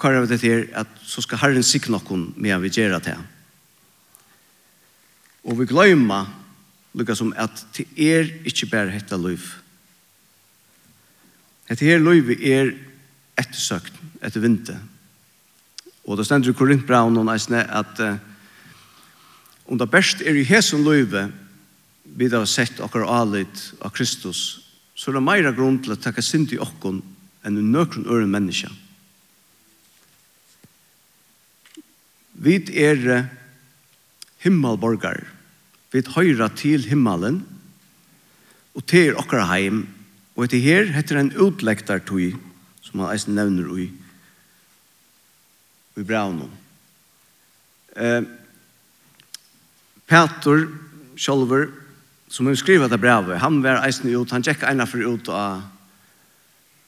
karer 0.00 0.24
vi 0.24 0.32
det 0.32 0.40
til 0.42 0.64
at 0.74 0.90
så 1.06 1.22
skal 1.22 1.40
Herren 1.44 1.66
sikre 1.66 1.94
noen 1.94 2.32
med 2.34 2.56
å 2.56 2.70
gjøre 2.70 2.98
det. 3.04 3.16
Og 5.44 5.60
vi 5.60 5.68
glemmer 5.70 6.30
lukka 6.94 7.16
som 7.18 7.34
at 7.38 7.62
det 7.76 7.86
er 8.00 8.30
ikke 8.48 8.70
bare 8.72 8.94
hette 8.94 9.18
løyv. 9.18 9.44
Hette 11.68 11.86
her 11.86 12.02
løyv 12.02 12.34
er 12.36 12.74
ettersøkt, 13.40 13.94
etter 14.24 14.42
vinter. 14.42 14.78
Og 16.04 16.18
det 16.18 16.26
stender 16.26 16.52
i 16.52 16.56
Korintbraun 16.56 17.16
og 17.18 17.30
at 17.32 18.00
uh, 18.00 18.16
om 19.64 19.78
det 19.80 19.90
best 19.90 20.20
er 20.20 20.36
i 20.36 20.44
hesen 20.44 20.84
løyve, 20.84 21.30
vi 22.16 22.28
har 22.30 22.46
sett 22.46 22.80
okkar 22.80 23.06
alit 23.10 23.72
av 23.82 23.90
Kristus, 23.94 24.60
så 24.94 25.10
er 25.10 25.18
det 25.18 25.26
meira 25.26 25.52
grunn 25.54 25.80
til 25.82 25.96
å 25.96 25.98
takke 26.00 26.22
synd 26.22 26.52
i 26.54 26.60
okkon 26.62 27.00
enn 27.44 27.58
i 27.58 27.64
nøkron 27.66 28.06
øren 28.06 28.30
menneska. 28.30 28.70
Vi 32.34 32.58
er 32.78 33.26
himmelborgar. 34.44 35.24
Vi 35.90 36.02
høyra 36.14 36.48
til 36.54 36.86
himmelen, 36.90 37.42
og 38.74 38.86
til 38.90 39.14
okkar 39.18 39.46
heim. 39.50 39.84
Og 40.34 40.46
etter 40.46 40.62
her 40.62 40.90
heter 40.94 41.20
en 41.20 41.30
utlegtartøy, 41.38 42.34
som 42.82 43.02
han 43.02 43.14
eisen 43.14 43.38
nevner 43.38 43.70
i, 43.78 43.86
i 45.94 46.02
braunum. 46.02 46.50
Eh, 47.94 48.26
Petor, 50.10 50.66
Kjolver, 51.14 51.70
som 52.28 52.46
hun 52.46 52.56
skriver 52.56 52.88
det 52.88 53.00
brevet, 53.00 53.40
han 53.40 53.60
var 53.62 53.84
eisen 53.84 54.10
ut, 54.10 54.32
han 54.32 54.44
tjekk 54.44 54.64
ena 54.68 54.86
for 54.88 55.02
ut 55.04 55.28
av, 55.28 55.62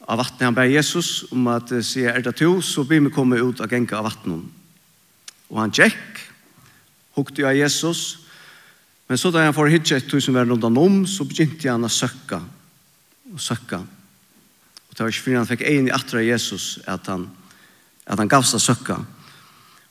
av 0.07 0.21
vattnet. 0.21 0.47
Han 0.49 0.57
ber 0.57 0.71
Jesus 0.71 1.26
om 1.33 1.49
at 1.52 1.71
sier, 1.85 2.14
er 2.14 2.25
det 2.25 2.37
to, 2.40 2.57
så 2.64 2.85
blir 2.87 3.05
vi 3.05 3.14
kommet 3.14 3.43
ut 3.45 3.61
av 3.61 3.71
genka 3.71 3.99
av 4.00 4.09
vattnet. 4.09 4.47
Og 5.52 5.61
han 5.61 5.75
tjekk, 5.75 6.23
hukte 7.16 7.47
av 7.47 7.57
Jesus, 7.57 8.26
men 9.07 9.21
så 9.21 9.31
da 9.31 9.45
han 9.45 9.55
får 9.55 9.71
hitje 9.71 10.00
et 10.00 10.09
tusen 10.11 10.35
verden 10.35 10.57
rundt 10.57 10.66
om, 10.66 11.02
så 11.07 11.25
begynte 11.28 11.71
han 11.71 11.87
å 11.87 11.93
søkke, 11.93 12.40
og 13.33 13.43
søkke. 13.43 13.78
Og 13.78 14.97
det 14.97 15.05
var 15.05 15.12
ikke 15.12 15.26
fordi 15.28 15.38
han 15.38 15.50
fikk 15.50 15.66
en 15.69 15.90
i 15.90 15.95
atra 15.95 16.25
Jesus, 16.25 16.81
at 16.90 17.07
han, 17.12 17.28
at 18.07 18.19
han 18.19 18.31
gav 18.31 18.47
seg 18.49 18.64
søkke. 18.64 18.99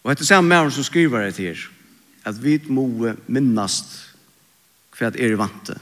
Og 0.04 0.12
etter 0.12 0.28
samme 0.28 0.52
med 0.52 0.74
som 0.74 0.86
skriver 0.86 1.30
det 1.30 1.40
her, 1.40 1.64
at 2.25 2.38
vi 2.42 2.58
må 2.68 3.14
minnast 3.28 4.05
hva 4.96 5.12
er 5.12 5.34
i 5.34 5.40
vante. 5.40 5.75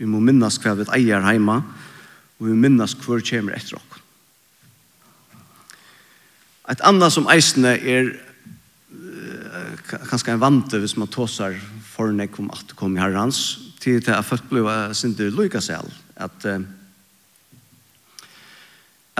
Vi 0.00 0.08
må 0.08 0.20
minnes 0.24 0.58
hva 0.62 0.74
vi 0.78 0.88
eier 0.96 1.24
hjemme, 1.24 1.60
og 2.38 2.46
vi 2.46 2.52
må 2.54 2.68
minnes 2.68 2.96
hva 2.96 3.20
kommer 3.20 3.56
etter 3.56 3.78
oss. 3.80 3.86
Et 6.70 6.82
annet 6.86 7.10
som 7.10 7.26
eisene 7.32 7.72
er 7.74 8.12
kanskje 9.90 10.36
en 10.36 10.42
vante 10.42 10.78
hvis 10.78 10.94
man 11.00 11.10
tåser 11.10 11.56
for 11.90 12.12
nek 12.14 12.36
om 12.38 12.52
at 12.54 12.68
det 12.70 12.76
kom 12.78 12.94
i 12.94 13.00
herrens, 13.02 13.40
hans, 13.56 13.80
til 13.82 13.98
det 14.04 14.12
er 14.14 14.22
født 14.22 14.46
ble 14.52 14.62
sinne 14.94 15.32
lykke 15.34 15.60
selv, 15.64 15.90
at 16.14 16.46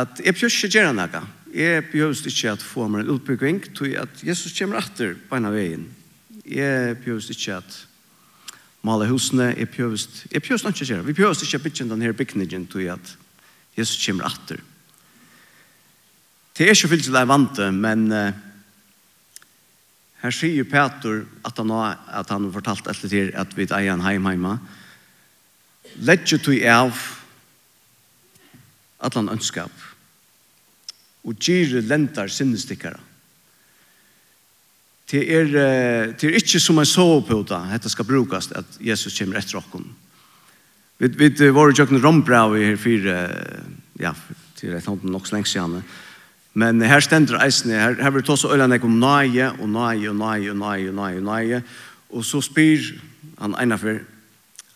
at 0.00 0.20
jeg 0.24 0.34
behøver 0.34 0.54
ikke 0.54 0.78
gjøre 0.78 0.92
noe. 0.96 1.22
Jeg 1.52 1.84
behøver 1.90 2.28
ikke 2.30 2.52
at 2.54 2.62
få 2.62 2.86
meg 2.88 3.02
en 3.02 3.14
utbygging, 3.16 3.58
til 3.76 3.96
at 4.00 4.22
Jesus 4.24 4.54
kommer 4.56 4.80
etter 4.80 5.16
på 5.28 5.36
en 5.36 5.48
av 5.48 5.56
veien. 5.56 5.82
Jeg 6.46 6.96
behøver 7.02 7.34
ikke 7.34 7.58
at 7.58 7.78
male 8.86 9.08
husene, 9.10 9.50
jeg 9.58 9.70
pjøvest, 9.74 10.24
jeg 10.32 10.42
pjøvest 10.42 10.68
ikke 10.70 10.88
gjøre, 10.88 11.06
vi 11.06 11.16
pjøvest 11.16 11.44
ikke 11.44 11.62
bytje 11.66 11.88
denne 11.88 12.12
bygningen 12.16 12.66
til 12.70 12.92
at 12.94 13.16
Jesus 13.76 14.00
kommer 14.06 14.30
atter. 14.30 14.60
Det 16.56 16.66
er 16.66 16.74
ikke 16.74 16.92
fyllt 16.92 17.06
til 17.08 17.16
det 17.16 17.28
vante, 17.28 17.70
men 17.72 18.08
uh, 18.12 18.32
her 20.20 20.34
sier 20.34 20.66
Peter 20.68 21.24
at 21.46 21.56
han, 21.56 21.70
har 21.72 22.00
at 22.20 22.32
han 22.32 22.48
har 22.48 22.56
fortalt 22.56 22.90
etter 22.92 23.08
til 23.08 23.32
at 23.36 23.56
vi 23.56 23.68
er 23.68 23.92
en 23.92 24.04
heim 24.04 24.28
heima, 24.28 24.58
Letje 25.98 26.38
tui 26.38 26.60
av 26.70 26.94
at 29.00 29.10
atlan 29.10 29.32
ønskap 29.32 29.72
og 31.24 31.36
gyrir 31.40 31.82
lentar 31.84 32.30
sinnestikkere. 32.32 33.00
Det 35.10 35.24
er, 35.34 35.48
det 36.14 36.28
er 36.28 36.36
ikke 36.38 36.60
som 36.62 36.78
en 36.78 36.86
soveputa, 36.86 37.64
dette 37.72 37.90
skal 37.90 38.06
brukast, 38.06 38.52
at 38.54 38.78
Jesus 38.78 39.16
kommer 39.18 39.40
etter 39.40 39.58
okken. 39.58 39.88
Vi, 41.00 41.08
vi 41.08 41.48
var 41.50 41.70
jo 41.70 41.82
ikke 41.82 41.98
rombrau 41.98 42.54
her 42.54 42.76
fire, 42.78 43.16
ja, 43.98 44.12
til 44.60 44.76
et 44.76 44.86
hånd 44.86 45.08
nok 45.08 45.26
så 45.26 45.34
lenge 45.34 45.50
siden. 45.50 45.80
Men 46.54 46.82
her 46.82 47.00
stender 47.00 47.40
eisene, 47.40 47.78
her, 47.78 47.96
her 48.02 48.12
vil 48.14 48.26
ta 48.26 48.36
så 48.36 48.52
øyne 48.52 48.78
om 48.82 48.98
nøye, 49.00 49.50
og 49.58 49.68
nøye, 49.68 50.10
og 50.10 50.16
nøye, 50.18 50.50
og 50.50 50.58
nøye, 50.60 50.90
og 50.90 50.94
nøye, 50.98 51.16
og 51.16 51.26
nøye. 51.26 51.62
Og 52.10 52.24
så 52.24 52.42
spyr 52.44 52.92
han 53.40 53.56
ene 53.62 53.78
for, 53.78 54.02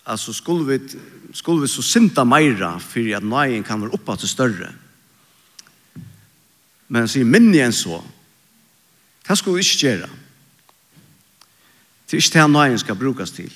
altså 0.06 0.32
skulle 0.32 0.66
vi, 0.66 0.98
skulle 1.32 1.62
vi 1.62 1.68
så 1.68 1.82
synta 1.82 2.24
meira, 2.24 2.78
for 2.78 3.16
at 3.16 3.22
nøyen 3.22 3.62
kan 3.62 3.82
være 3.82 3.94
oppe 3.98 4.16
til 4.16 4.28
større. 4.28 4.72
Men 6.88 7.04
han 7.04 7.08
sier, 7.08 7.28
minne 7.28 7.54
igjen 7.54 7.74
så, 7.74 8.00
det 9.28 9.38
skulle 9.38 9.60
vi 9.60 9.66
ikke 9.66 9.82
gjøre. 9.86 10.12
Det 12.04 12.16
er 12.16 12.22
ikke 12.22 12.38
det 12.38 12.50
nøyen 12.50 12.78
skal 12.78 12.98
brukes 13.00 13.30
til. 13.30 13.52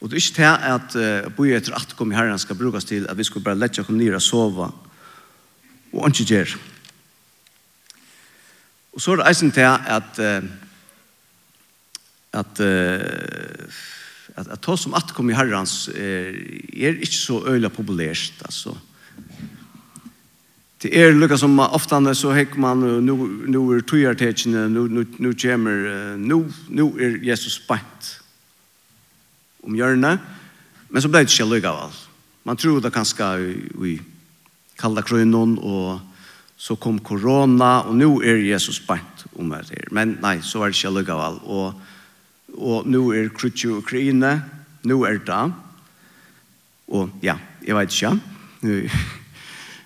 Og 0.00 0.10
det 0.10 0.16
er 0.16 0.22
ikke 0.24 0.42
det 0.42 0.54
at 0.74 0.96
uh, 1.26 1.32
boi 1.36 1.52
etter 1.56 1.76
at 1.76 1.96
kom 1.96 2.12
i 2.12 2.16
herren 2.16 2.38
skal 2.38 2.56
brukes 2.56 2.84
til 2.88 3.06
at 3.08 3.18
vi 3.18 3.24
skulle 3.24 3.44
bare 3.44 3.58
lette 3.58 3.82
oss 3.82 3.92
nere 3.92 4.16
og 4.20 4.24
sove 4.24 4.70
og 5.92 6.08
ikke 6.08 6.24
gjøre. 6.24 6.58
Og 8.92 9.00
så 9.00 9.12
er 9.12 9.20
det 9.20 9.28
eisen 9.28 9.52
til 9.52 9.66
at 9.68 10.18
uh, 10.18 10.44
at 12.32 12.60
uh, 12.60 13.70
at, 14.36 14.46
at, 14.46 14.48
at 14.48 14.60
to 14.62 14.76
som 14.76 14.94
at 14.94 15.12
kom 15.14 15.30
i 15.30 15.34
herrens 15.34 15.88
er, 15.88 16.30
er 16.72 17.00
ikke 17.00 17.16
så 17.16 17.42
øyla 17.46 17.68
populært, 17.68 18.32
altså. 18.44 18.76
Det 20.82 20.96
er 20.96 21.12
lukka 21.12 21.36
som 21.36 21.58
ofta 21.60 22.14
så 22.14 22.30
hekk 22.32 22.54
man 22.56 22.80
nu 22.80 23.16
nu 23.46 23.76
är 23.76 23.80
tojartechen 23.80 24.52
nu 24.52 24.88
nu 24.88 25.06
nu 25.18 25.34
kommer 25.34 26.16
nu 26.16 26.52
nu 26.68 26.84
er 26.98 27.18
Jesus 27.24 27.54
spant. 27.54 28.20
Om 29.62 29.76
hjärna. 29.76 30.18
Men 30.88 31.02
så 31.02 31.08
blir 31.08 31.20
det 31.20 31.40
inte 31.40 31.54
lika 31.54 31.72
väl. 31.72 31.92
Man 32.42 32.56
tror 32.56 32.80
det 32.80 32.90
kanske 32.90 33.54
vi 33.74 34.00
kalla 34.76 35.02
krönon 35.02 35.58
og 35.58 36.00
så 36.56 36.76
kom 36.76 36.98
corona 36.98 37.82
og 37.82 37.94
nu 37.96 38.22
er 38.22 38.36
Jesus 38.36 38.76
spant 38.76 39.26
om 39.36 39.50
det 39.50 39.68
her. 39.68 39.88
Men 39.90 40.18
nei, 40.22 40.40
så 40.42 40.58
var 40.58 40.70
det 40.70 40.76
inte 40.76 41.00
lika 41.00 41.16
väl 41.16 41.38
og 41.44 41.74
og 42.56 42.86
nu 42.86 43.12
är 43.12 43.28
krutju 43.28 43.76
Ukraina, 43.78 44.40
nu 44.82 45.04
er 45.04 45.18
det. 45.18 45.52
Og 46.88 47.10
ja, 47.20 47.38
jag 47.66 47.76
vet 47.76 48.02
inte. 48.02 49.19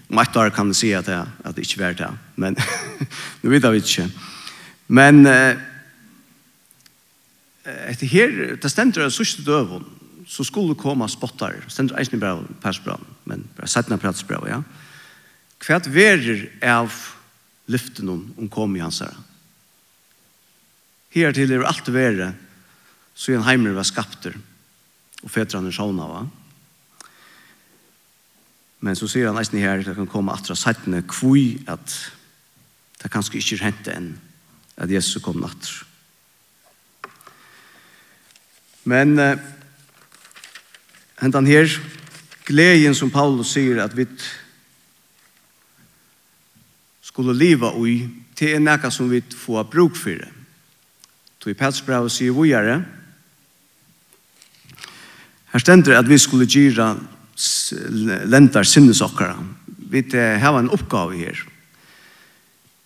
Om 0.09 0.19
ett 0.19 0.37
år 0.37 0.51
kan 0.51 0.69
vi 0.69 0.77
si 0.77 0.93
at 0.95 1.09
det, 1.09 1.21
at 1.45 1.57
det 1.57 1.65
ikke 1.65 1.81
var 1.81 1.97
det, 1.97 2.11
men 2.37 2.57
nu 3.43 3.51
vet 3.51 3.65
vi 3.73 3.81
ikke. 3.81 4.09
Men 4.87 5.25
eh, 5.27 5.57
etter 7.65 8.11
her, 8.13 8.35
det 8.61 8.71
stender 8.73 9.07
av 9.07 9.15
sørste 9.15 9.45
døven, 9.47 9.87
så 10.29 10.45
skulle 10.45 10.75
det 10.75 10.83
komme 10.83 11.09
spottar, 11.09 11.57
stender 11.73 11.97
eisen 12.01 12.19
i 12.19 12.21
bra 12.21 12.37
persbrann, 12.63 13.05
men 13.29 13.47
bra 13.57 13.69
settene 13.69 14.01
pratsbra, 14.01 14.43
ja. 14.49 14.61
Hva 15.65 15.81
verer 15.89 16.47
av 16.69 16.93
lyften 17.73 18.11
om 18.13 18.25
om 18.37 18.49
kom 18.53 18.77
i 18.77 18.85
hans 18.85 19.01
herre? 19.01 19.23
Her 21.15 21.33
til 21.33 21.53
er 21.55 21.65
alt 21.65 21.89
verre, 21.95 22.33
så 23.15 23.33
er 23.33 23.39
en 23.39 23.47
heimer 23.47 23.77
var 23.77 23.87
skapter, 23.89 24.35
og 25.23 25.31
fetrene 25.33 25.73
sjåna, 25.73 26.09
va? 26.11 26.25
Ja 26.27 26.44
Men 28.85 28.97
så 28.99 29.09
sier 29.09 29.31
han 29.31 29.39
nesten 29.39 29.63
her, 29.63 29.81
det 29.81 29.97
kan 29.97 30.09
komme 30.11 30.35
atra 30.35 30.57
seitene, 30.59 31.01
kvui 31.09 31.63
at 31.73 31.95
det 33.01 33.09
kanskje 33.13 33.41
ikke 33.41 33.63
hente 33.63 33.95
enn 33.97 34.11
at 34.77 34.93
Jesus 34.93 35.23
kom 35.25 35.39
natter. 35.41 35.73
Men 38.85 39.17
uh, 39.17 39.41
hentan 41.23 41.49
her, 41.49 41.71
gleden 42.45 42.97
som 42.97 43.13
Paulus 43.13 43.55
sier 43.55 43.81
at 43.81 43.97
vi 43.97 44.05
skulle 47.01 47.33
leva 47.33 47.73
i, 47.89 48.03
det 48.37 48.53
er 48.53 48.61
nekka 48.61 48.93
som 48.93 49.09
vi 49.09 49.23
får 49.25 49.65
bruk 49.73 49.97
for 49.97 50.21
det. 50.21 50.29
Så 51.41 51.53
i 51.53 51.57
Petsbrevet 51.57 52.13
sier 52.13 52.37
vi 52.37 52.51
gjør 52.51 52.69
det. 52.69 52.79
Her 55.55 55.63
stender 55.63 55.97
at 55.97 56.09
vi 56.09 56.19
skulle 56.21 56.49
gjøre 56.49 56.93
lentar 58.31 58.67
sinnes 58.69 59.03
okkara. 59.05 59.37
Vi 59.91 60.05
har 60.15 60.59
en 60.59 60.71
oppgave 60.71 61.19
her. 61.19 61.41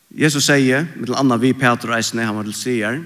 Jesus 0.08 0.48
sier, 0.48 0.86
med 0.96 1.12
anna 1.12 1.36
vi 1.36 1.52
Peter 1.52 1.92
eisne, 1.96 2.24
han 2.24 2.36
var 2.38 2.48
til 2.48 2.56
sier, 2.56 3.02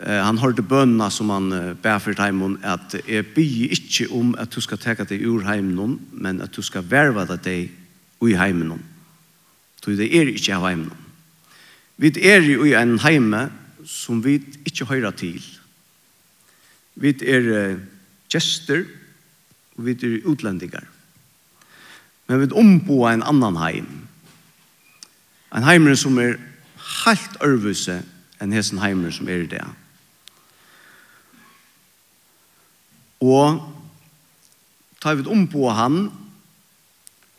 han 0.00 0.38
hørte 0.40 0.62
bønna 0.64 1.10
som 1.12 1.28
han 1.34 1.50
ber 1.82 1.98
for 2.00 2.16
heimen, 2.16 2.56
at 2.64 2.94
jeg 3.04 3.26
byr 3.34 3.74
ikke 3.76 4.06
om 4.16 4.32
at 4.40 4.54
du 4.54 4.62
skal 4.64 4.80
teka 4.80 5.04
deg 5.04 5.26
ur 5.28 5.44
heimen, 5.44 5.98
men 6.12 6.40
at 6.40 6.54
du 6.56 6.62
skal 6.64 6.86
verva 6.88 7.26
deg 7.34 7.68
ui 8.22 8.32
heimen. 8.38 8.80
Så 9.82 9.92
det 9.98 10.08
er 10.08 10.30
ikke 10.32 10.56
av 10.56 10.64
heimen. 10.70 10.94
Vi 12.00 12.14
er 12.24 12.40
jo 12.46 12.64
i 12.64 12.72
en 12.78 12.96
heime 13.02 13.50
som 13.84 14.22
vi 14.24 14.38
ikke 14.64 14.88
høyra 14.88 15.10
til. 15.12 15.42
Vi 16.96 17.12
er 17.20 17.76
gjester, 18.32 18.86
og 19.80 19.86
vi 19.86 19.96
er 19.96 20.26
utlendingar. 20.28 20.84
Men 22.28 22.40
vi 22.40 22.52
omboa 22.52 23.14
en 23.14 23.22
annan 23.24 23.56
heim. 23.56 23.86
En 25.56 25.64
heim 25.64 25.88
som 25.96 26.18
er 26.20 26.36
helt 27.06 27.38
ørvuse 27.42 28.02
enn 28.40 28.52
hesen 28.52 28.80
heimren 28.82 29.12
som 29.12 29.28
er 29.28 29.46
i 29.46 29.48
det. 29.50 29.64
Og 33.24 33.58
tar 35.00 35.16
vi 35.16 35.26
omboa 35.28 35.74
han, 35.80 35.98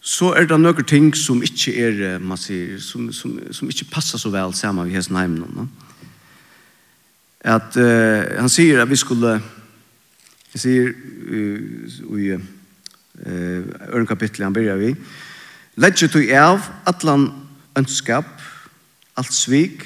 så 0.01 0.34
er 0.34 0.49
det 0.49 0.58
noen 0.58 0.86
ting 0.89 1.13
som 1.17 1.43
ikke 1.45 1.73
er, 1.77 2.19
man 2.19 2.38
sier, 2.41 2.80
som, 2.82 3.12
som, 3.13 3.38
som 3.54 3.69
ikke 3.69 3.89
passer 3.93 4.17
så 4.17 4.34
vel 4.34 4.54
sammen 4.58 4.88
med 4.88 4.95
hesen 4.97 5.17
heimren. 5.17 5.54
No? 5.56 5.67
At 7.41 7.77
uh, 7.77 8.38
han 8.41 8.49
sier 8.49 8.82
at 8.82 8.89
vi 8.89 8.97
skulle 8.97 9.38
Jeg 10.53 10.61
sier 10.61 10.91
i 12.19 12.31
øren 13.21 14.07
kapitlet 14.07 14.45
han 14.45 14.55
byrjar 14.55 14.79
vi. 14.81 14.95
Ledger 15.79 16.11
du 16.11 16.19
av 16.35 16.65
atlan 16.89 17.29
ønskap, 17.79 18.27
alt 19.15 19.33
svik, 19.33 19.85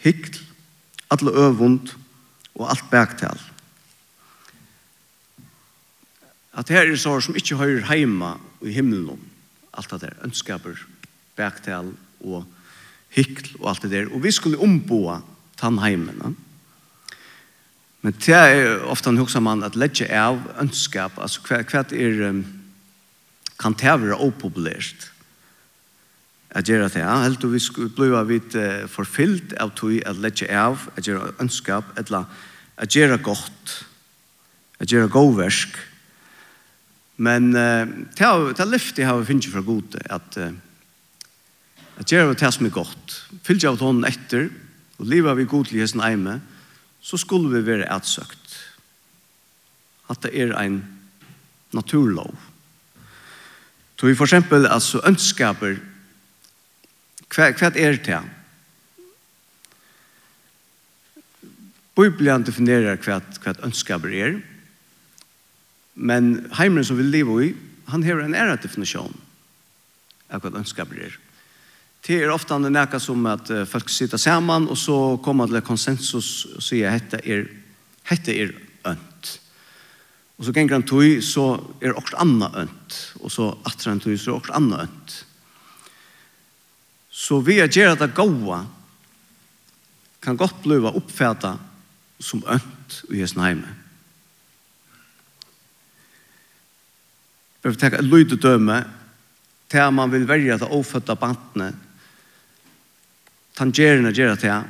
hikl, 0.00 0.38
alle 1.12 1.34
øvund 1.36 1.92
og 2.56 2.70
alt 2.70 2.88
baktal. 2.90 3.38
At 6.56 6.72
her 6.72 6.88
er 6.88 6.96
sår 6.96 7.26
som 7.26 7.36
ikke 7.36 7.58
høyr 7.60 7.84
heima 7.90 8.38
i 8.64 8.72
himmelen, 8.72 9.20
alt 9.76 9.92
det 9.92 10.06
der, 10.06 10.16
ønskaper, 10.24 10.78
baktal 11.36 11.92
og 12.24 12.46
hykl 13.12 13.58
og 13.60 13.70
alt 13.74 13.84
det 13.84 13.92
der. 13.92 14.08
Og 14.08 14.24
vi 14.24 14.32
skulle 14.32 14.60
omboa 14.64 15.20
tannheimen, 15.60 16.16
ja? 16.24 16.32
Men 18.06 18.14
det 18.22 18.36
er 18.38 18.84
ofte 18.86 19.10
en 19.10 19.18
hoksa 19.18 19.40
man 19.42 19.64
at 19.66 19.74
ledje 19.74 20.06
av 20.14 20.36
ønskap, 20.62 21.16
altså 21.18 21.40
hva, 21.42 21.56
hva 21.66 21.80
er, 21.90 22.20
um, 22.28 22.44
kan 23.58 23.74
det 23.74 23.96
være 24.04 24.20
opopulært? 24.22 25.08
At 26.54 26.70
gjøre 26.70 26.86
det, 26.86 27.02
ja, 27.02 27.16
helt 27.24 27.42
og 27.42 27.50
vi 27.56 27.64
skulle 27.64 27.90
bli 27.90 28.12
vidt 28.30 28.54
uh, 28.54 28.86
forfyllt 28.86 29.56
av 29.58 29.74
tog 29.74 29.98
at 30.06 30.22
ledje 30.22 30.46
av, 30.54 30.86
at 30.94 31.10
gjøre 31.10 31.34
ønskap, 31.42 31.90
eller 31.98 32.30
at 32.78 32.94
gjøre 32.94 33.18
godt, 33.26 33.74
at 34.78 34.94
gjøre 34.94 35.10
godversk. 35.10 35.74
Men 37.18 37.56
uh, 37.58 37.90
det 38.14 38.22
er 38.62 38.70
lyftig 38.70 39.10
har 39.10 39.18
vi 39.18 39.32
finnet 39.32 39.50
fra 39.50 39.66
gode, 39.66 39.98
at 40.06 40.38
uh, 40.38 40.52
at 41.98 42.12
gjøre 42.12 42.38
det 42.38 42.54
som 42.54 42.68
er 42.68 42.78
godt. 42.78 43.22
Fyllt 43.42 43.66
av 43.66 43.80
tånden 43.80 44.06
etter, 44.06 44.52
og 45.00 45.08
livet 45.10 45.40
vi 45.40 45.50
god 45.50 45.66
til 45.66 45.82
hesten 45.82 46.06
eime, 46.06 46.38
og 46.38 46.55
så 47.06 47.18
skulle 47.20 47.52
vi 47.54 47.66
være 47.66 47.86
ætsøkt. 47.94 48.56
At 50.10 50.22
det 50.22 50.32
er 50.34 50.54
en 50.58 50.80
naturlov. 51.74 52.34
Så 53.96 54.06
vi 54.06 54.14
for 54.14 54.26
eksempel, 54.26 54.66
altså 54.66 55.00
ønskaper, 55.06 55.78
hva, 57.30 57.50
hva 57.58 57.70
er 57.70 57.98
det? 58.02 58.18
Bibelen 61.96 62.44
definerer 62.44 62.98
hva, 63.00 63.20
hva 63.42 63.54
ønskaper 63.64 64.12
er, 64.12 64.40
men 65.94 66.34
heimeren 66.58 66.84
som 66.84 66.98
vi 66.98 67.06
lever 67.06 67.46
i, 67.46 67.52
han 67.88 68.02
har 68.04 68.20
en 68.20 68.34
æra 68.36 68.58
definisjon 68.60 69.14
av 70.28 70.42
hva 70.42 70.58
ønskaper 70.58 71.06
er. 71.06 71.14
Det 72.06 72.20
er 72.22 72.30
ofte 72.30 72.54
det 72.62 72.70
näka 72.70 73.00
som 73.00 73.26
att 73.26 73.50
folk 73.68 73.88
sitter 73.88 74.16
sammen, 74.16 74.68
og 74.68 74.78
så 74.78 75.18
kommer 75.24 75.46
det 75.46 75.64
konsensus 75.66 76.46
og 76.54 76.62
sier 76.62 76.92
at 76.94 77.10
dette 77.10 77.26
er, 77.26 77.48
dette 78.06 78.30
er 78.30 78.52
ønt. 78.86 79.30
Og 80.38 80.44
så 80.46 80.52
ganger 80.52 80.76
han 80.76 80.84
tog 80.86 81.22
så 81.24 81.46
er 81.80 81.90
det 81.90 81.96
også 81.98 82.20
anna 82.22 82.50
ønt. 82.62 82.98
Og 83.24 83.32
så 83.32 83.48
attra 83.66 83.90
han 83.90 84.00
tog 84.00 84.14
så 84.14 84.30
er 84.30 84.34
det 84.34 84.42
også 84.42 84.54
anna 84.54 84.82
ønt. 84.84 85.14
Så 87.10 87.40
vi 87.40 87.58
er 87.58 87.72
gjerne 87.72 87.98
det 87.98 88.14
gode, 88.14 88.60
kan 90.22 90.38
godt 90.38 90.62
bli 90.62 90.78
oppfattet 90.86 91.58
som 92.20 92.44
ønt 92.46 93.00
i 93.10 93.18
Jesu 93.18 93.40
heime. 93.40 93.72
Vi 97.62 97.72
får 97.72 97.86
et 97.86 97.98
ett 97.98 98.04
lydedöme 98.04 98.84
till 99.68 99.90
man 99.90 100.10
vil 100.10 100.28
velge 100.28 100.58
det 100.58 100.70
ofödda 100.70 101.16
bantnet 101.16 101.74
tangerende 103.56 104.12
gjør 104.14 104.36
at 104.36 104.44
jeg 104.44 104.68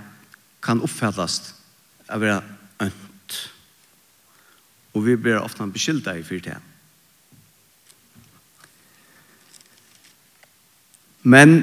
kan 0.64 0.83
oppfattes 0.83 1.40
av 2.09 2.18
å 2.18 2.22
være 2.22 2.38
ønt. 2.87 3.38
Og 4.96 5.05
vi 5.07 5.16
blir 5.20 5.42
ofte 5.42 5.66
beskyldt 5.75 6.09
i 6.14 6.25
fyrt 6.27 6.49
her. 6.51 6.62
Men 11.27 11.59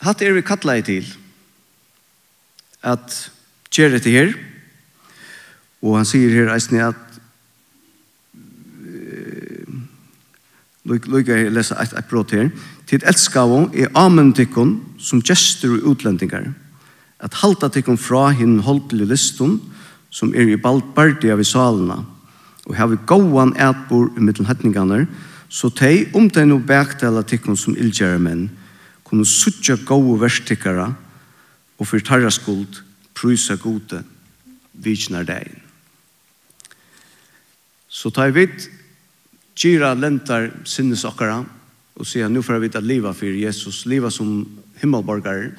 hatt 0.00 0.22
er 0.24 0.32
vi 0.32 0.44
kattleie 0.46 0.84
til 0.84 1.08
at 2.84 3.18
gjør 3.74 3.96
dette 3.96 4.12
her, 4.12 4.32
og 5.84 5.98
han 5.98 6.08
sier 6.08 6.32
her 6.32 6.52
eisen 6.54 6.80
at 6.80 7.00
Lukka 10.84 11.32
jeg 11.32 11.48
leser 11.48 11.78
et, 11.80 11.94
et 11.96 12.08
brått 12.10 12.34
her. 12.36 12.50
Tid 12.84 13.06
elskavå 13.08 13.62
er 13.72 13.92
amen 13.96 14.34
tikkun 14.36 14.74
som 15.04 15.22
gestur 15.22 15.76
og 15.76 15.94
utlendingar, 15.94 16.48
at 17.20 17.36
halda 17.42 17.68
tikkum 17.72 17.98
fra 18.00 18.30
hinn 18.36 18.58
holdelig 18.64 19.08
listum, 19.12 19.58
som 20.14 20.32
er 20.34 20.48
i 20.48 20.60
balbardi 20.60 21.30
av 21.32 21.42
i 21.42 21.46
salina, 21.46 22.00
og 22.64 22.76
hava 22.78 22.96
gåan 23.08 23.52
ætbor 23.60 24.12
i 24.16 24.24
mittelhetningarna, 24.24 25.04
så 25.48 25.70
tei 25.70 26.06
om 26.16 26.30
tei 26.30 26.46
no 26.48 26.58
bæktela 26.58 27.22
tikkum 27.22 27.56
som 27.58 27.76
ildgjere 27.76 28.18
menn, 28.22 28.48
kunne 29.04 29.26
suttja 29.28 29.76
gode 29.86 30.16
verstikkara 30.24 30.88
og 31.78 31.86
for 31.86 32.02
tarra 32.02 32.30
skuld 32.32 32.80
prysa 33.14 33.58
gode 33.60 34.00
vitsnar 34.72 35.26
degin. 35.28 35.60
Så 37.88 38.10
tar 38.10 38.32
vi 38.34 38.48
gira 39.54 39.92
lentar 39.94 40.50
sinnes 40.66 41.04
okkara 41.06 41.44
og 41.94 42.08
sier 42.08 42.28
nu 42.28 42.42
får 42.42 42.58
vi 42.64 42.72
at 42.74 42.82
liva 42.82 43.12
for 43.14 43.30
Jesus, 43.30 43.84
liva 43.86 44.10
som 44.10 44.42
himmelborgare, 44.84 45.54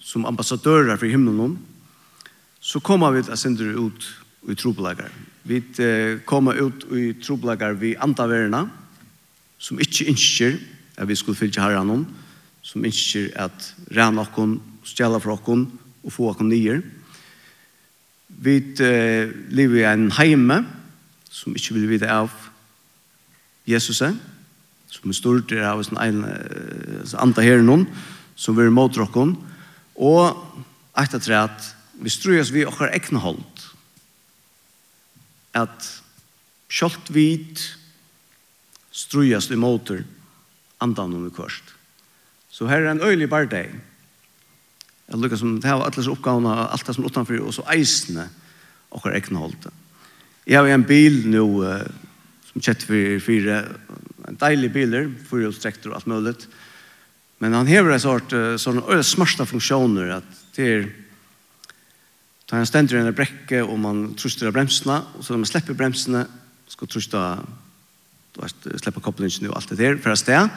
som 0.00 0.26
ambassadører 0.26 0.96
for 0.96 1.06
himmelen, 1.06 1.58
så 2.60 2.80
kommer 2.80 3.12
vi 3.14 3.22
til 3.22 3.36
sender 3.38 3.76
ut 3.76 4.06
i 4.48 4.54
trobelager. 4.56 5.12
Vi 5.44 5.60
kommer 6.26 6.56
ut 6.58 6.86
i 6.96 7.12
trobelager 7.20 7.76
vi 7.78 7.94
antaverna, 8.00 8.64
som 9.58 9.80
ikke 9.80 10.08
innskjer 10.08 10.56
at 10.98 11.08
vi 11.08 11.16
skulle 11.18 11.38
fylle 11.38 11.62
herren 11.62 11.90
om, 11.90 12.06
som 12.62 12.84
innskjer 12.84 13.30
at 13.38 13.72
rene 13.94 14.22
okken, 14.22 14.58
stjæle 14.84 15.20
fra 15.20 15.36
okken 15.36 15.66
og 16.02 16.12
få 16.12 16.30
okken 16.32 16.50
nye. 16.50 16.80
Vi 18.28 18.58
lever 18.78 19.80
i 19.82 19.86
en 19.88 20.10
heime 20.18 20.62
som 21.30 21.56
ikke 21.56 21.76
vil 21.76 21.88
vite 21.90 22.10
av 22.10 22.32
Jesus 23.68 24.00
som 24.88 25.10
er 25.10 25.16
stort 25.16 25.52
er 25.52 25.66
av 25.68 25.82
en, 25.84 26.00
en 26.00 27.14
andre 27.20 27.44
her 27.44 27.64
noen, 27.64 27.86
som 28.38 28.56
vil 28.56 28.70
mot 28.72 28.94
dere, 28.94 29.26
og 29.98 30.62
etter 30.98 31.22
tre 31.22 31.42
at 31.46 31.72
vi 31.98 32.12
strøyes 32.12 32.52
vi 32.54 32.66
okker 32.68 32.94
ekne 32.94 33.22
holdt 33.22 33.64
at 35.58 35.88
kjølt 36.70 37.10
vid 37.14 37.60
strøyes 38.94 39.48
i 39.50 39.58
mot 39.58 39.82
dere, 39.88 40.06
andan 40.84 41.14
om 41.16 41.24
vi 41.26 41.34
kvørst. 41.34 41.74
Så 42.50 42.68
her 42.70 42.84
er 42.84 42.92
en 42.92 43.02
øylig 43.02 43.28
bardeg. 43.30 43.72
Jeg 45.08 45.18
lukker 45.18 45.40
som 45.40 45.56
det 45.58 45.68
her 45.68 45.78
var 45.80 45.88
atles 45.90 46.10
oppgavene, 46.10 46.52
alt 46.68 46.86
det 46.86 46.94
som 46.94 47.04
er 47.04 47.10
utenfor, 47.10 47.40
og 47.42 47.54
så 47.56 47.64
eisene 47.72 48.28
okker 48.94 49.16
ekne 49.16 49.40
holdt. 49.40 49.68
Jeg 50.46 50.60
har 50.60 50.68
en 50.72 50.86
bil 50.86 51.24
nå, 51.32 51.44
som 52.50 52.64
kjett 52.64 52.84
for 52.88 53.18
fire, 53.24 53.62
deilige 54.40 54.74
biler, 54.74 55.10
fyrhjulstrektor 55.28 55.92
og 55.92 56.00
alt 56.00 56.10
mulig. 56.10 56.34
Men 57.38 57.54
han 57.54 57.70
hever 57.70 57.94
en 57.94 58.02
sort 58.02 58.34
sånne 58.58 59.02
smarta 59.06 59.46
funksjoner 59.46 60.16
at 60.18 60.40
det 60.56 60.72
er 60.72 60.88
Ta 62.48 62.56
en 62.56 62.66
stendur 62.66 62.96
i 62.96 63.02
en 63.04 63.12
brekke, 63.12 63.60
og 63.60 63.76
man 63.76 64.14
truster 64.16 64.48
av 64.48 64.54
bremsene, 64.56 65.02
og 65.18 65.24
så 65.24 65.34
når 65.34 65.42
man 65.42 65.50
slipper 65.50 65.76
bremsene, 65.76 66.22
skal 66.68 66.88
trusta, 66.88 67.24
slipper 68.38 69.04
koblingen 69.04 69.50
og 69.50 69.58
alt 69.58 69.74
det 69.74 69.76
der, 69.82 69.98
for 70.00 70.14
å 70.14 70.16
sted. 70.16 70.54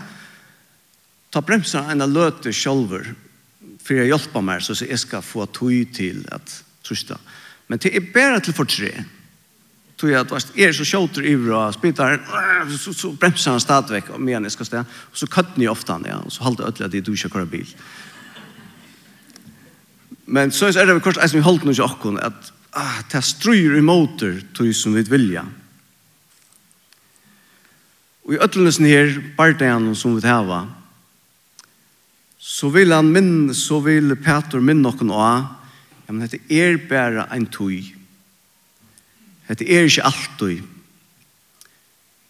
Ta 1.35 1.43
bremsene 1.43 1.91
en 1.91 2.05
løte 2.07 2.53
sjolver, 2.55 3.11
for 3.83 3.99
jeg 3.99 4.07
hjelper 4.07 4.45
meg, 4.45 4.63
så 4.63 4.77
jeg 4.79 5.01
skal 5.03 5.25
få 5.25 5.49
tog 5.51 5.91
til 5.95 6.23
at 6.31 6.55
trusta. 6.87 7.19
Men 7.67 7.81
det 7.83 7.91
er 7.91 8.07
bare 8.13 8.39
til 8.43 8.55
fortryet 8.55 9.17
tog 10.01 10.09
jag 10.09 10.33
att 10.33 10.57
er 10.57 10.73
så 10.73 10.85
skjuter 10.85 11.21
i 11.21 11.35
bra 11.37 11.71
spitar 11.73 12.19
så 12.77 12.93
så 12.93 13.11
bremsar 13.11 13.51
han 13.51 13.61
stadväck 13.61 14.09
och 14.09 14.21
men 14.21 14.43
jag 14.43 14.51
ska 14.51 14.65
stä 14.65 14.85
och 15.11 15.17
så 15.17 15.27
katten 15.27 15.53
ni 15.55 15.67
ofta 15.67 15.93
han 15.93 16.05
ja. 16.07 16.17
Och 16.17 16.33
så 16.33 16.43
håller 16.43 16.67
ödla 16.67 16.87
det 16.87 17.01
du 17.01 17.17
kör 17.17 17.29
köra 17.29 17.45
bil. 17.45 17.75
Men 20.25 20.51
så 20.51 20.65
är 20.65 20.85
det 20.85 20.93
väl 20.93 21.01
kort 21.01 21.17
alltså 21.17 21.37
vi 21.37 21.43
håller 21.43 21.65
nu 21.65 21.71
ju 21.71 21.83
åkken 21.83 22.19
att 22.19 22.51
ah 22.71 23.03
det 23.11 23.21
strur 23.21 23.77
i 23.77 23.81
motor 23.81 24.41
tog 24.53 24.75
som 24.75 24.93
vi 24.93 25.03
vilja. 25.03 25.45
Och 28.23 28.33
i 28.33 28.37
ödlunesen 28.37 28.85
här 28.85 29.33
parten 29.37 29.95
som 29.95 30.19
vi 30.19 30.27
hava 30.27 30.67
så 32.37 32.69
vill 32.69 32.91
han 32.91 33.11
min 33.11 33.55
så 33.55 33.79
vill 33.79 34.15
Peter 34.15 34.59
min 34.59 34.81
någon 34.81 35.11
och 35.11 35.21
ja 36.05 36.13
men 36.13 36.27
det 36.27 36.51
är 36.51 36.89
bara 36.89 37.25
en 37.25 37.45
tog 37.45 38.00
Det 39.59 39.67
er 39.67 39.83
ikke 39.83 40.05
alltid. 40.07 40.61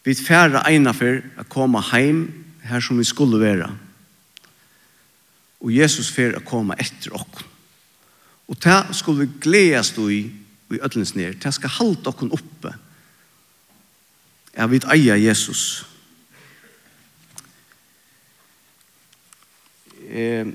Vi 0.03 0.15
færre 0.17 0.63
egnar 0.65 0.97
for 0.97 1.21
å 1.37 1.45
komme 1.49 1.81
heim 1.91 2.23
her 2.65 2.81
som 2.81 2.97
vi 2.97 3.05
skulle 3.05 3.37
være. 3.41 3.69
Og 5.61 5.73
Jesus 5.75 6.09
fer 6.09 6.33
å 6.37 6.45
komme 6.45 6.77
etter 6.81 7.13
oss. 7.13 7.45
Og 8.49 8.57
det 8.63 8.95
skulle 8.97 9.27
vi 9.27 9.39
gledes 9.43 9.93
i 10.09 10.23
i 10.71 10.79
ødlens 10.79 11.15
ned. 11.15 11.33
Det 11.43 11.53
skal 11.53 11.69
halte 11.69 12.09
oss 12.09 12.31
oppe. 12.31 12.73
Jeg 14.55 14.71
vet 14.71 14.87
eie 14.93 15.17
Jesus. 15.19 15.85
Eh, 20.07 20.47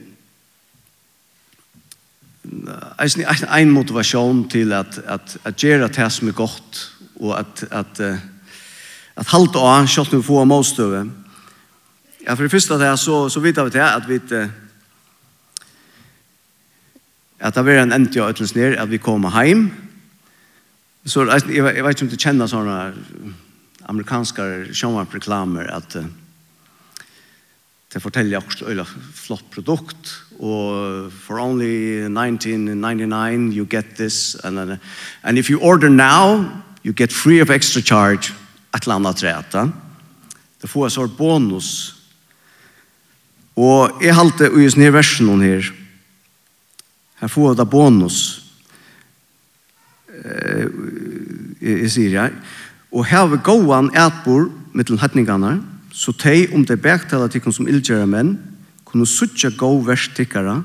eisen 3.03 3.25
ein, 3.25 3.49
ein 3.49 3.71
motivasjon 3.71 4.49
til 4.49 4.73
at, 4.73 4.99
at, 5.07 5.37
at 5.45 5.57
gjøre 5.57 5.89
det 5.89 6.13
som 6.13 6.29
er 6.29 6.37
godt, 6.37 6.83
og 7.21 7.39
at, 7.39 7.65
at, 7.71 8.01
at 9.17 9.33
halte 9.33 9.59
av, 9.59 9.87
selv 9.87 10.13
om 10.13 10.21
vi 10.21 10.27
får 10.27 10.45
motstøve. 10.45 11.03
Ja, 12.27 12.35
for 12.35 12.43
det 12.43 12.51
første 12.51 12.79
det 12.79 12.93
så, 12.99 13.29
så 13.29 13.41
vet 13.41 13.59
vi 13.65 13.71
det, 13.71 13.83
at 13.83 14.09
vi 14.09 14.21
at 17.39 17.55
det 17.55 17.69
er 17.69 17.83
en 17.83 17.93
endelig 17.93 18.23
av 18.23 18.33
øtels 18.33 18.55
ned, 18.57 18.79
at 18.81 18.91
vi 18.91 18.99
kommer 18.99 19.45
hjem. 19.45 19.69
Så 21.07 21.27
jeg, 21.29 21.43
jeg 21.55 21.85
vet 21.85 21.95
ikke 21.95 22.07
om 22.07 22.11
du 22.11 22.17
kjenner 22.19 22.51
sånne 22.51 22.77
amerikanske 23.87 24.47
sjånvarpreklamer, 24.75 25.69
at 25.71 25.99
uh, 26.01 26.09
Det 27.97 28.03
forteller 28.05 28.43
også 28.45 28.67
et 28.69 28.91
flott 29.17 29.45
produkt, 29.55 30.11
og 30.37 31.07
for 31.09 31.41
only 31.41 32.05
19.99 32.05 33.55
you 33.57 33.65
get 33.65 33.97
this, 33.97 34.37
and, 34.45 34.59
then, 34.59 34.79
and 35.23 35.39
if 35.39 35.49
you 35.49 35.59
order 35.63 35.89
now, 35.89 36.45
you 36.85 36.93
get 36.93 37.11
free 37.11 37.41
of 37.41 37.49
extra 37.49 37.81
charge, 37.81 38.35
et 38.75 38.83
eller 38.83 38.97
annet 38.97 39.23
rett. 39.25 39.73
Det 40.63 40.69
får 40.69 40.91
jeg 41.01 41.11
bonus. 41.17 41.97
Og 43.57 44.03
jeg 44.05 44.15
halte 44.15 44.51
i 44.53 44.69
sånne 44.69 44.91
versjonen 44.93 45.41
her, 45.47 45.71
her 47.23 47.33
får 47.33 47.55
jeg 47.55 47.61
da 47.63 47.65
bonus. 47.65 48.19
Jeg, 50.13 50.69
jeg 51.65 51.91
sier 51.97 52.21
her, 52.21 52.37
og 52.93 53.09
her 53.09 53.25
ved 53.33 53.41
gåan 53.41 53.89
etbor, 53.97 54.51
mittel 54.77 55.01
hetningene, 55.01 55.55
så 55.97 56.13
tei 56.13 56.45
om 56.53 56.65
det 56.69 56.83
bæktala 56.85 57.29
tikkun 57.33 57.55
som 57.57 57.69
illgjæra 57.71 58.05
menn, 58.09 58.35
kunne 58.85 59.09
suttja 59.09 59.49
gå 59.57 59.71
vers 59.87 60.11
tikkara, 60.13 60.59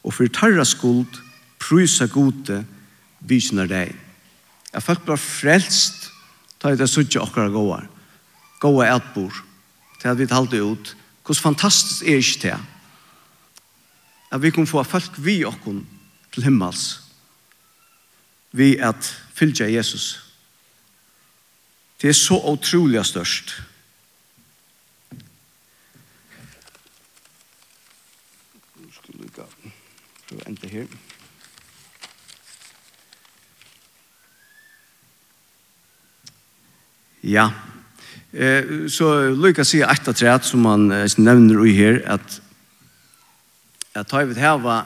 og 0.00 0.14
for 0.14 0.32
tarra 0.32 0.64
skuld, 0.64 1.20
prysa 1.60 2.06
gode, 2.08 2.62
visnar 3.20 3.68
deg. 3.68 3.92
Jeg 4.72 4.84
folk 4.84 5.04
blir 5.04 5.20
frelst, 5.20 6.08
ta 6.60 6.72
i 6.72 6.78
det 6.78 6.88
suttja 6.88 7.20
okkara 7.24 7.52
gåar. 7.52 7.84
Gåa 8.62 8.88
etbor, 8.94 9.42
til 10.00 10.08
at 10.08 10.18
vi 10.18 10.28
talte 10.30 10.62
ut, 10.62 10.94
hos 11.26 11.42
fantastisk 11.42 12.06
er 12.06 12.22
ikke 12.22 12.42
det, 12.46 12.56
at 14.32 14.42
vi 14.42 14.50
kunne 14.54 14.70
få 14.70 14.82
folk 14.86 15.18
vi 15.20 15.42
okkon 15.44 15.84
til 16.32 16.46
himmels, 16.48 17.02
vi 18.56 18.76
at 18.80 19.04
fylgja 19.36 19.68
Jesus. 19.68 20.16
Det 22.00 22.08
er 22.08 22.16
så 22.16 22.38
utrolig 22.52 23.04
størst, 23.04 23.56
Nu 28.76 28.90
skal 28.92 29.20
vi 29.20 29.28
prøve 29.34 30.40
å 30.40 30.42
enda 30.46 30.70
her. 30.70 30.88
Ja, 37.26 37.50
eh, 38.32 38.88
så 38.92 39.12
Lukas 39.34 39.72
sier 39.72 39.90
etter 39.90 40.14
træt 40.14 40.46
som 40.46 40.62
man 40.66 40.90
eh, 40.94 41.08
nevner 41.18 41.64
i 41.66 41.74
her, 41.74 42.02
at 42.06 42.42
at 43.96 44.10
ta 44.10 44.22
vet 44.28 44.36
her 44.36 44.58
var 44.60 44.84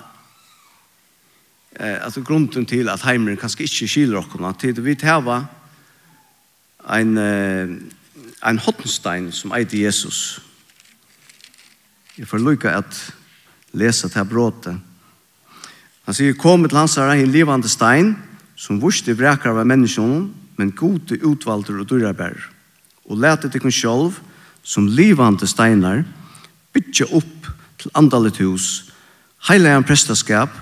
eh, 1.80 1.98
at 1.98 2.18
grunden 2.24 2.66
til 2.66 2.88
at 2.88 3.02
heimeren 3.02 3.38
kanskje 3.40 3.66
ikke 3.66 3.88
skiler 3.88 4.20
okkona, 4.22 4.52
til 4.54 4.78
vi 4.84 4.96
her 5.02 5.20
var 5.26 5.48
en, 6.94 7.18
eh, 7.18 7.68
en 8.46 8.58
hottenstein 8.58 9.32
som 9.32 9.52
eide 9.52 9.82
Jesus. 9.82 10.40
Jeg 12.18 12.28
får 12.28 12.38
lykke 12.38 12.70
at 12.70 13.14
lese 13.72 14.08
til 14.10 14.26
bråte. 14.28 14.74
Han 16.06 16.16
sier, 16.16 16.34
kom 16.34 16.64
til 16.66 16.78
hans 16.78 16.96
herre 16.98 17.18
en 17.20 17.32
livande 17.32 17.68
stein, 17.70 18.14
som 18.58 18.80
vurste 18.82 19.14
vrekar 19.16 19.54
av 19.54 19.68
menneskene, 19.68 20.28
men 20.58 20.72
gode 20.76 21.16
utvalder 21.24 21.80
og 21.80 21.88
dyrarbær. 21.88 22.36
Og 23.08 23.20
lete 23.20 23.48
til 23.48 23.62
kun 23.62 23.72
sjolv, 23.72 24.18
som 24.62 24.88
livande 24.90 25.46
steinar, 25.48 26.02
bytje 26.74 27.06
opp 27.16 27.48
til 27.80 27.92
andalet 27.96 28.36
hus, 28.44 28.90
heile 29.48 29.72
en 29.72 29.86
prestaskap, 29.86 30.52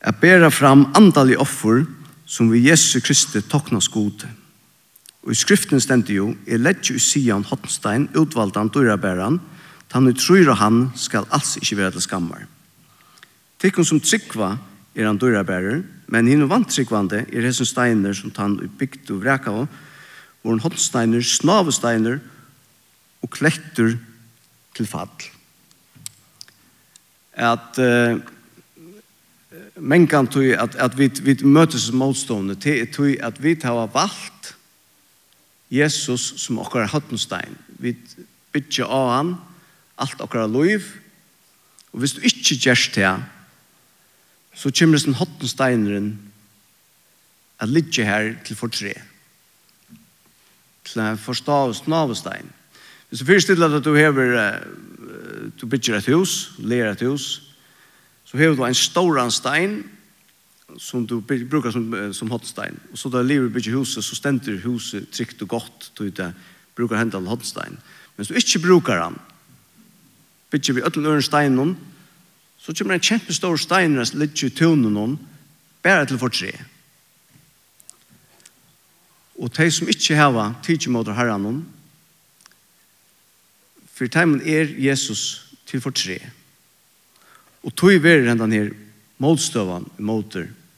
at 0.00 0.16
bæra 0.20 0.48
fram 0.48 0.86
andalig 0.96 1.36
offer, 1.38 1.84
som 2.24 2.48
vi 2.52 2.68
Jesu 2.68 3.00
Kristi 3.00 3.42
tokna 3.42 3.80
gode. 3.92 4.28
Og 5.22 5.34
i 5.34 5.36
skriften 5.36 5.80
stendte 5.80 6.14
jo, 6.16 6.32
jeg 6.46 6.62
ledger 6.62 6.96
i 6.96 7.02
Sian 7.02 7.44
Hottenstein, 7.44 8.08
utvaldan 8.16 8.70
dyrabæran, 8.72 9.40
tan 9.92 10.08
i 10.08 10.16
tror 10.16 10.54
han 10.56 10.80
skal 10.96 11.28
alls 11.30 11.58
ikke 11.60 11.76
være 11.76 11.96
til 11.98 12.06
skammar. 12.06 12.46
Tikkun 13.60 13.84
som 13.84 14.00
tryggva 14.00 14.54
er 14.96 15.06
han 15.06 15.20
dyrabærer, 15.20 15.82
men 16.10 16.30
hinn 16.30 16.48
vant 16.48 16.70
tryggvande 16.72 17.26
er 17.28 17.44
hesson 17.44 17.68
steiner 17.68 18.16
som 18.16 18.32
han 18.38 18.56
i 18.64 18.70
bygd 18.80 19.12
og 19.12 19.20
vreka 19.22 19.52
av, 19.52 19.68
hvor 20.40 20.56
han 20.56 20.64
Hottensteiner, 20.64 21.20
snavesteiner 21.20 22.18
og 23.20 23.30
klektur 23.30 23.98
til 24.74 24.88
fall. 24.88 25.12
At 27.36 27.76
uh, 27.76 28.16
mengan 29.76 30.28
tog 30.32 30.48
at, 30.56 30.76
at 30.80 30.96
vi, 30.96 31.10
vi 31.20 31.36
møtes 31.44 31.90
motstående, 31.92 32.56
tog 32.94 33.20
at 33.20 33.42
vi 33.42 33.54
tar 33.60 33.84
valgt 33.92 34.39
Jesus 35.70 36.32
som 36.42 36.58
okkar 36.58 36.90
hattenstein. 36.90 37.54
Vi 37.78 37.94
bytja 38.52 38.88
av 38.90 39.10
han, 39.14 39.34
alt 40.00 40.22
okkar 40.22 40.50
loiv, 40.50 40.88
og 41.92 42.02
hvis 42.02 42.16
du 42.16 42.24
ikkje 42.26 42.58
gjerst 42.66 42.98
det, 42.98 43.12
så 44.54 44.72
kommer 44.74 44.98
det 44.98 45.04
sånn 45.04 45.18
hattensteineren 45.18 46.10
at 47.60 47.70
ligge 47.70 48.06
her 48.06 48.32
til 48.46 48.58
fortre. 48.58 48.94
Til 50.86 51.02
en 51.04 51.20
forstavs 51.20 51.84
navestein. 51.90 52.48
Hvis 53.10 53.22
du 53.22 53.28
fyrstiller 53.28 53.76
at 53.76 53.84
du 53.84 53.94
hever, 53.94 54.60
du 55.60 55.66
bytjer 55.66 55.98
et 55.98 56.10
hus, 56.10 56.52
ler 56.58 56.90
et 56.90 57.06
hus, 57.06 57.54
så 58.26 58.38
hever 58.38 58.56
du 58.58 58.64
en 58.66 58.78
storan 58.78 59.32
stein, 59.34 59.82
som 60.78 61.06
du 61.06 61.20
brukar 61.20 61.70
som, 61.70 62.14
som 62.14 62.30
hotstein. 62.30 62.80
Och 62.92 62.98
så 62.98 63.08
där 63.08 63.22
lever 63.22 63.48
bygger 63.48 63.70
huset 63.70 64.04
så 64.04 64.16
ständer 64.16 64.52
huset 64.52 65.10
tryggt 65.12 65.42
och 65.42 65.48
gott 65.48 65.90
då 65.94 66.04
det 66.04 66.32
brukar 66.74 66.96
hända 66.96 67.18
en 67.18 67.26
hotstein. 67.26 67.76
Men 68.16 68.26
så 68.26 68.34
inte 68.34 68.58
brukar 68.58 68.96
han. 68.96 69.18
Bygger 70.50 70.74
vi 70.74 70.82
öll 70.82 71.06
örn 71.06 71.22
stein 71.22 71.56
någon 71.56 71.76
så 72.58 72.74
kommer 72.74 72.94
en 72.94 73.00
kämpe 73.00 73.34
stor 73.34 73.56
stein 73.56 73.96
rast 73.96 74.14
ligger 74.14 74.46
i 74.46 74.50
tunen 74.50 74.94
någon 74.94 75.18
bara 75.82 76.06
till 76.06 76.18
för 76.18 76.28
tre. 76.28 76.52
Och 79.34 79.50
de 79.56 79.70
som 79.70 79.88
inte 79.88 80.14
hava 80.14 80.54
tidsi 80.62 80.90
mot 80.90 81.06
herran 81.06 81.42
någon 81.42 81.66
för 84.00 84.08
timen 84.08 84.42
är 84.42 84.64
Jesus 84.64 85.44
till 85.64 85.80
för 85.80 85.90
tre. 85.90 86.30
Och 87.60 87.74
tog 87.74 87.92
i 87.92 87.98
verden 87.98 88.38
den 88.38 88.52
här 88.52 88.72
motstøvan 89.16 89.90
i 89.96 90.02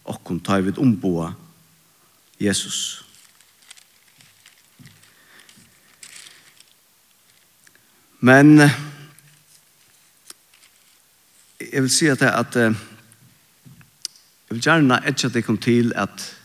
okkum 0.05 0.41
ta 0.41 0.61
vid 0.61 0.79
omboa 0.79 1.33
Jesus. 2.41 3.05
Men 8.21 8.61
jeg 11.61 11.83
vil 11.83 11.91
si 11.91 12.07
at, 12.07 12.23
at 12.23 12.55
jeg 12.55 12.75
vil 14.51 14.63
gjerne 14.63 15.01
etter 15.07 15.29
at 15.29 15.35
jeg 15.35 15.45
kom 15.45 15.59
til 15.59 15.93
at 15.97 16.39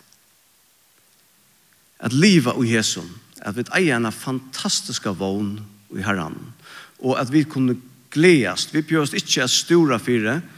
at 1.99 2.13
livet 2.13 2.53
og 2.53 2.65
Jesus, 2.69 3.05
at 3.41 3.57
vi 3.57 3.63
eier 3.77 3.97
en 3.97 4.11
fantastisk 4.13 5.05
vogn 5.17 5.57
i 5.97 6.03
herren, 6.05 6.37
og 6.99 7.17
at 7.21 7.31
vi 7.33 7.43
kunne 7.43 7.77
gledast, 8.13 8.73
vi 8.73 8.81
bjørst 8.81 9.13
ikke 9.17 9.43
at 9.43 9.49
stora 9.49 9.97
fire, 9.97 10.41
men 10.41 10.56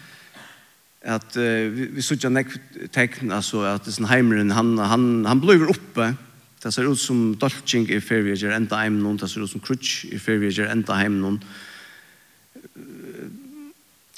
at 1.02 1.36
uh, 1.40 1.70
vi, 1.72 1.88
vi 1.96 2.04
suttja 2.04 2.32
nek 2.32 2.52
tekn, 2.92 3.32
altså 3.32 3.64
at 3.70 3.88
sin 3.88 4.10
heimeren, 4.10 4.52
han, 4.52 4.76
han, 4.78 5.06
han 5.28 5.42
blir 5.42 5.70
oppe, 5.72 6.12
det 6.60 6.74
ser 6.76 6.90
ut 6.90 7.00
som 7.00 7.38
dolching 7.40 7.88
i 7.88 8.02
ferieger 8.04 8.52
enda 8.52 8.82
heim 8.82 8.98
noen, 9.00 9.16
det 9.20 9.30
ser 9.32 9.46
ut 9.46 9.52
som 9.52 9.64
crutch 9.64 10.04
i 10.12 10.20
ferieger 10.20 10.68
enda 10.68 10.98
heim 11.00 11.16
noen. 11.22 11.40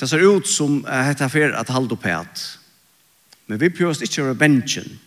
Det 0.02 0.10
ser 0.10 0.26
ut 0.26 0.50
som 0.50 0.80
uh, 0.88 0.98
hette 1.06 1.30
fer 1.30 1.54
at 1.54 1.70
halde 1.70 1.94
opp 1.94 2.10
et, 2.10 2.44
men 3.46 3.62
vi 3.62 3.70
prøver 3.70 4.02
ikke 4.08 4.26
over 4.26 4.38
benchen 4.40 4.88
bensjen. 4.88 5.00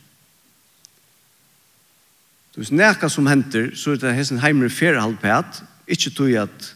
Du 2.55 2.61
vet, 2.63 2.71
nekka 2.71 3.09
som 3.11 3.27
henter, 3.27 3.73
så 3.75 3.97
er 3.97 3.99
det 3.99 4.15
hessen 4.15 4.39
heimer 4.39 4.71
fer 4.71 4.95
halde 5.01 5.19
opp 5.19 5.27
et, 5.27 5.63
ikke 5.91 6.15
tog 6.15 6.35
at 6.45 6.69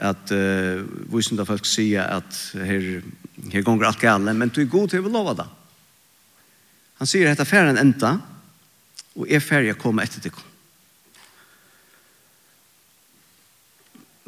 at 0.00 0.32
uh, 0.32 0.80
visende 1.12 1.44
folk 1.44 1.66
sier 1.68 2.06
at 2.08 2.36
her, 2.56 3.00
her 3.52 3.64
gonger 3.66 3.90
alt 3.90 4.00
gale, 4.00 4.32
men 4.32 4.48
du 4.48 4.62
er 4.62 4.70
god 4.72 4.92
til 4.92 5.04
å 5.04 5.12
lova 5.12 5.34
det. 5.42 5.48
Han 7.00 7.08
sier 7.08 7.28
at 7.30 7.40
affæren 7.40 7.80
enda, 7.80 8.14
og 9.16 9.28
er 9.28 9.42
ferdig 9.44 9.74
å 9.74 9.80
komme 9.80 10.04
etter 10.06 10.22
til 10.24 10.46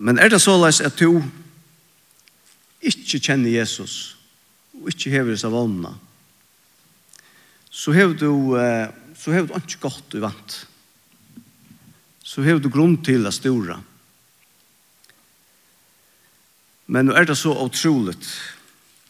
Men 0.02 0.18
er 0.18 0.32
det 0.32 0.40
så 0.42 0.56
løs 0.58 0.80
at 0.82 0.98
du 0.98 1.22
ikke 2.82 3.20
kjenner 3.22 3.52
Jesus, 3.52 4.16
og 4.74 4.90
ikke 4.90 5.12
hever 5.12 5.38
seg 5.38 5.52
vannene, 5.54 5.92
så 7.72 7.94
hever 7.94 8.16
du, 8.18 8.58
uh, 8.58 8.90
så 9.16 9.32
hever 9.32 9.48
du 9.48 9.56
ikke 9.56 9.87
godt 9.87 10.11
du 10.12 10.18
vant. 10.20 10.58
Så 12.20 12.42
hever 12.44 12.61
du 12.61 12.68
grunn 12.72 12.98
til 13.04 13.24
å 13.28 13.32
stora. 13.32 13.78
Men 16.86 17.06
nå 17.06 17.14
er 17.16 17.24
det 17.28 17.36
så 17.38 17.54
otroligt. 17.54 18.26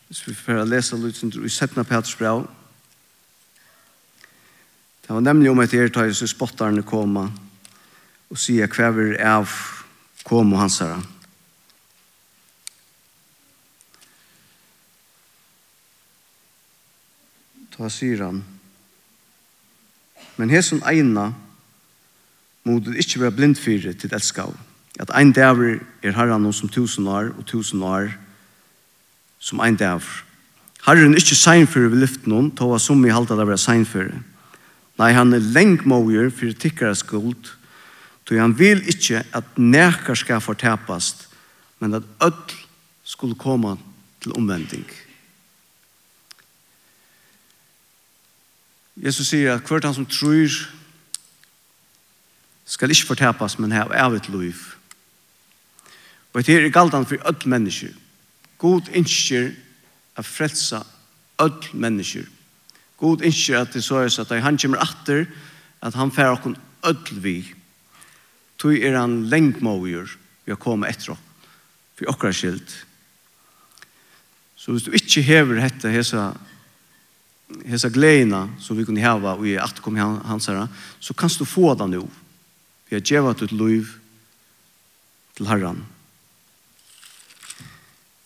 Hvis 0.08 0.26
vi 0.28 0.34
får 0.34 0.66
lese 0.68 0.98
litt 1.00 1.16
som 1.16 1.30
i 1.32 1.48
17. 1.48 1.84
Peters 1.84 2.16
brev. 2.16 2.44
Det 5.02 5.14
var 5.14 5.20
nemlig 5.20 5.50
om 5.50 5.60
et 5.60 5.74
ertøy 5.74 6.12
som 6.14 6.28
spotterne 6.30 6.84
koma 6.86 7.26
og 8.32 8.38
sier 8.40 8.70
kvever 8.70 9.18
av 9.24 9.50
kom 10.24 10.52
og 10.54 10.62
hans 10.62 10.78
herre. 10.80 11.00
Da 17.76 17.88
sier 17.90 18.22
han. 18.22 18.42
Men 20.36 20.52
hesen 20.52 20.84
eina 20.86 21.32
må 22.62 22.78
du 22.78 22.92
ikke 22.94 23.24
være 23.24 23.36
blindfyrer 23.40 23.96
til 23.98 24.12
elskav 24.14 24.54
at 25.00 25.10
ein 25.16 25.32
dæver 25.32 25.80
er 26.02 26.12
herran 26.12 26.52
som 26.52 26.68
tusen 26.68 27.06
år 27.08 27.32
og 27.38 27.46
tusen 27.46 27.82
år 27.82 28.12
som 29.38 29.60
ein 29.60 29.76
dæver. 29.76 30.24
Herren 30.86 31.14
er 31.14 31.22
ikke 31.22 31.38
seinføre 31.38 31.90
ved 31.90 31.98
lyften 32.02 32.32
hon, 32.32 32.50
tog 32.56 32.80
som 32.80 33.04
i 33.04 33.10
halta 33.10 33.36
det 33.38 33.46
sein 33.58 33.84
seinføre. 33.84 34.22
Nei, 34.98 35.12
han 35.12 35.32
er 35.32 35.38
lengmåger 35.38 36.30
for 36.30 36.52
tikkere 36.52 36.94
skuld, 36.94 37.54
tog 38.26 38.40
han 38.40 38.58
vil 38.58 38.82
ikke 38.88 39.22
at 39.32 39.44
nekar 39.56 40.14
skal 40.14 40.40
fortepast, 40.40 41.28
men 41.78 41.94
at 41.94 42.02
öll 42.22 42.58
skulle 43.04 43.34
komme 43.34 43.76
til 44.22 44.34
omvending. 44.36 44.86
Jesus 48.96 49.32
sier 49.32 49.54
at 49.54 49.66
hvert 49.66 49.84
han 49.84 49.94
som 49.94 50.06
tror 50.06 50.50
skal 52.64 52.90
ikke 52.90 53.06
fortepast, 53.06 53.58
men 53.58 53.72
heve 53.72 53.96
evigt 54.06 54.28
liv. 54.28 54.54
Og 56.32 56.46
det 56.46 56.56
er 56.56 56.72
galdan 56.72 57.06
for 57.06 57.20
öll 57.28 57.48
mennesker. 57.48 57.92
God 58.58 58.88
innskjer 58.94 59.52
a 60.16 60.22
frelsa 60.22 60.82
öll 61.42 61.68
mennesker. 61.72 62.28
God 62.96 63.24
innskjer 63.26 63.60
at 63.60 63.74
det 63.74 63.82
så 63.84 64.04
er 64.04 64.12
at 64.20 64.42
han 64.44 64.58
kommer 64.58 64.80
atter, 64.80 65.26
at 65.82 65.94
han 65.94 66.12
fer 66.14 66.32
okkur 66.32 66.56
öll 66.86 67.20
vi. 67.20 67.36
Tog 68.58 68.78
er 68.78 68.96
han 68.96 69.24
lengmåier 69.28 70.08
vi 70.44 70.54
har 70.54 70.60
kommet 70.60 70.94
etter 70.94 71.14
oss. 71.14 71.28
For 71.98 72.08
okkar 72.08 72.32
skilt. 72.32 72.70
Så 74.56 74.72
hvis 74.72 74.86
du 74.86 74.94
ikke 74.94 75.24
hever 75.26 75.60
hette 75.60 75.90
hesa 75.90 76.32
hesa 77.68 77.90
gleina 77.92 78.46
som 78.62 78.78
vi 78.78 78.84
kunne 78.88 79.02
hava 79.04 79.34
og 79.36 79.44
i 79.44 79.58
at 79.60 79.82
kom 79.84 79.98
hans 79.98 80.48
herra, 80.48 80.68
så 81.00 81.14
kanst 81.14 81.42
du 81.42 81.44
få 81.44 81.74
det 81.74 81.90
nu. 81.90 82.06
Vi 82.88 82.96
har 82.96 83.04
djevat 83.04 83.42
ut 83.42 83.52
liv 83.52 83.90
til 85.36 85.50
herran. 85.50 85.82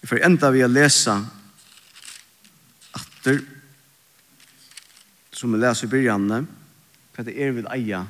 Vi 0.06 0.10
får 0.12 0.20
enda 0.22 0.52
vi 0.54 0.60
å 0.62 0.68
lese 0.70 1.16
atter, 2.94 3.40
som 5.34 5.50
vi 5.50 5.58
leser 5.58 5.88
i 5.88 5.90
byrjanne, 5.90 6.38
hva 7.10 7.24
det 7.26 7.34
er 7.34 7.50
vid 7.56 7.66
eia, 7.74 8.04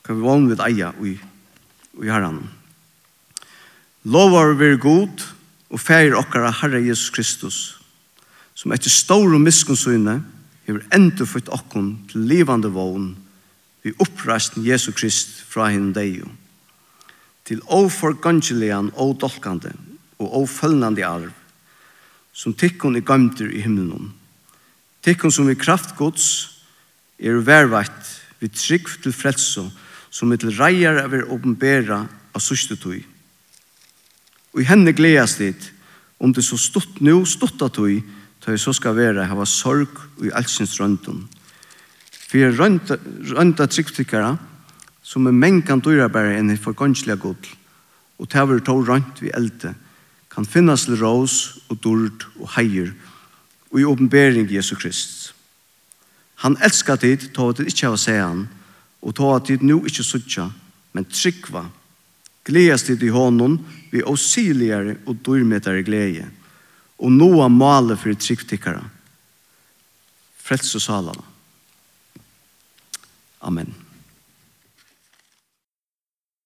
hva 0.00 0.16
vi 0.16 0.24
vann 0.24 0.48
vid 0.48 0.64
eia 0.64 0.88
i, 1.04 1.12
i 2.00 2.08
herren. 2.08 2.40
Lovar 4.08 4.56
vi 4.56 4.70
er 4.70 4.80
god, 4.80 5.28
og 5.68 5.84
feir 5.84 6.16
okkara 6.16 6.56
Herre 6.62 6.80
Jesus 6.80 7.12
Kristus, 7.12 7.62
som 8.56 8.72
etter 8.72 8.88
stor 8.88 9.28
og 9.28 9.44
miskunnsyne, 9.44 10.22
hever 10.64 10.88
enda 10.96 11.28
fyrt 11.28 11.52
okkon 11.52 11.98
til 12.08 12.24
livande 12.24 12.72
vogn, 12.72 13.18
vi 13.84 13.92
oppreist 14.00 14.56
Jesus 14.64 14.96
Krist 14.96 15.42
fra 15.52 15.68
hinn 15.68 15.92
deio 15.92 16.39
til 17.50 17.62
oforgangelian 17.66 18.92
og 18.94 19.16
dolkande 19.18 19.72
og 20.22 20.44
ofølnande 20.44 21.02
arv 21.02 21.32
som 22.32 22.54
tikkun 22.54 22.94
i 22.96 23.02
gamter 23.02 23.50
i 23.50 23.64
himmelen. 23.64 24.12
Tikkun 25.02 25.34
som 25.34 25.48
i 25.50 25.58
kraftgods 25.58 26.26
er 27.18 27.42
vervægt 27.42 28.12
vi 28.38 28.48
trygg 28.54 28.86
til 29.02 29.12
frelso 29.12 29.66
som 30.14 30.30
er 30.30 30.38
til 30.40 30.54
reier 30.54 31.02
av 31.02 31.14
er 31.14 31.26
åpenbæra 31.26 31.98
av 32.06 32.42
sørste 32.42 32.78
tøy. 32.78 33.02
Og 34.54 34.62
i 34.62 34.68
henne 34.70 34.94
gledes 34.94 35.36
dit 35.40 35.70
om 36.22 36.32
det 36.34 36.44
så 36.46 36.58
stått 36.58 37.02
nå 37.02 37.24
stått 37.26 37.62
av 37.66 37.74
tøy 37.74 37.98
tøy 38.40 38.56
så 38.62 38.72
skal 38.76 38.94
være 38.96 39.26
hava 39.26 39.44
sorg 39.48 39.90
og 40.20 40.22
i 40.28 40.32
altsins 40.38 40.78
røntun. 40.80 41.26
For 42.30 42.54
rønta, 42.54 42.96
rønta 43.34 43.66
tryggtikkara 43.66 44.36
som 45.10 45.26
er 45.26 45.34
mengan 45.34 45.82
dyrabære 45.82 46.36
enn 46.38 46.52
i 46.54 46.60
forgåndslige 46.60 47.18
god, 47.18 47.48
og 48.22 48.28
tæver 48.30 48.60
tå 48.62 48.76
rønt 48.86 49.18
vi 49.18 49.32
elde, 49.34 49.72
kan 50.30 50.46
finnes 50.46 50.84
til 50.86 51.00
rås 51.00 51.34
og 51.66 51.80
dord 51.82 52.28
og 52.38 52.52
heier, 52.54 52.92
og 53.72 53.80
i 53.80 53.86
åpenbering 53.86 54.46
Jesu 54.52 54.76
Krist. 54.78 55.32
Han 56.44 56.56
elskar 56.62 57.00
tid, 57.02 57.26
tå 57.34 57.48
at 57.50 57.58
det 57.58 57.72
ikke 57.72 57.90
har 57.90 57.98
seg 57.98 58.20
han, 58.22 58.46
og 59.02 59.16
tå 59.18 59.34
at 59.34 59.50
tid 59.50 59.66
nu 59.66 59.80
ikke 59.82 60.06
suttja, 60.06 60.46
men 60.94 61.08
tryggva, 61.10 61.66
gledes 62.46 62.86
tid 62.86 63.02
i 63.02 63.10
hånden, 63.10 63.58
vi 63.90 64.06
åsiligere 64.06 65.00
og 65.10 65.18
dyrmetere 65.26 65.82
glede, 65.82 66.28
og 67.00 67.10
noa 67.10 67.50
male 67.50 67.98
for 67.98 68.14
tryggtikkere. 68.14 68.86
Frelse 70.38 70.80
salene. 70.82 71.26
Amen. 73.40 73.79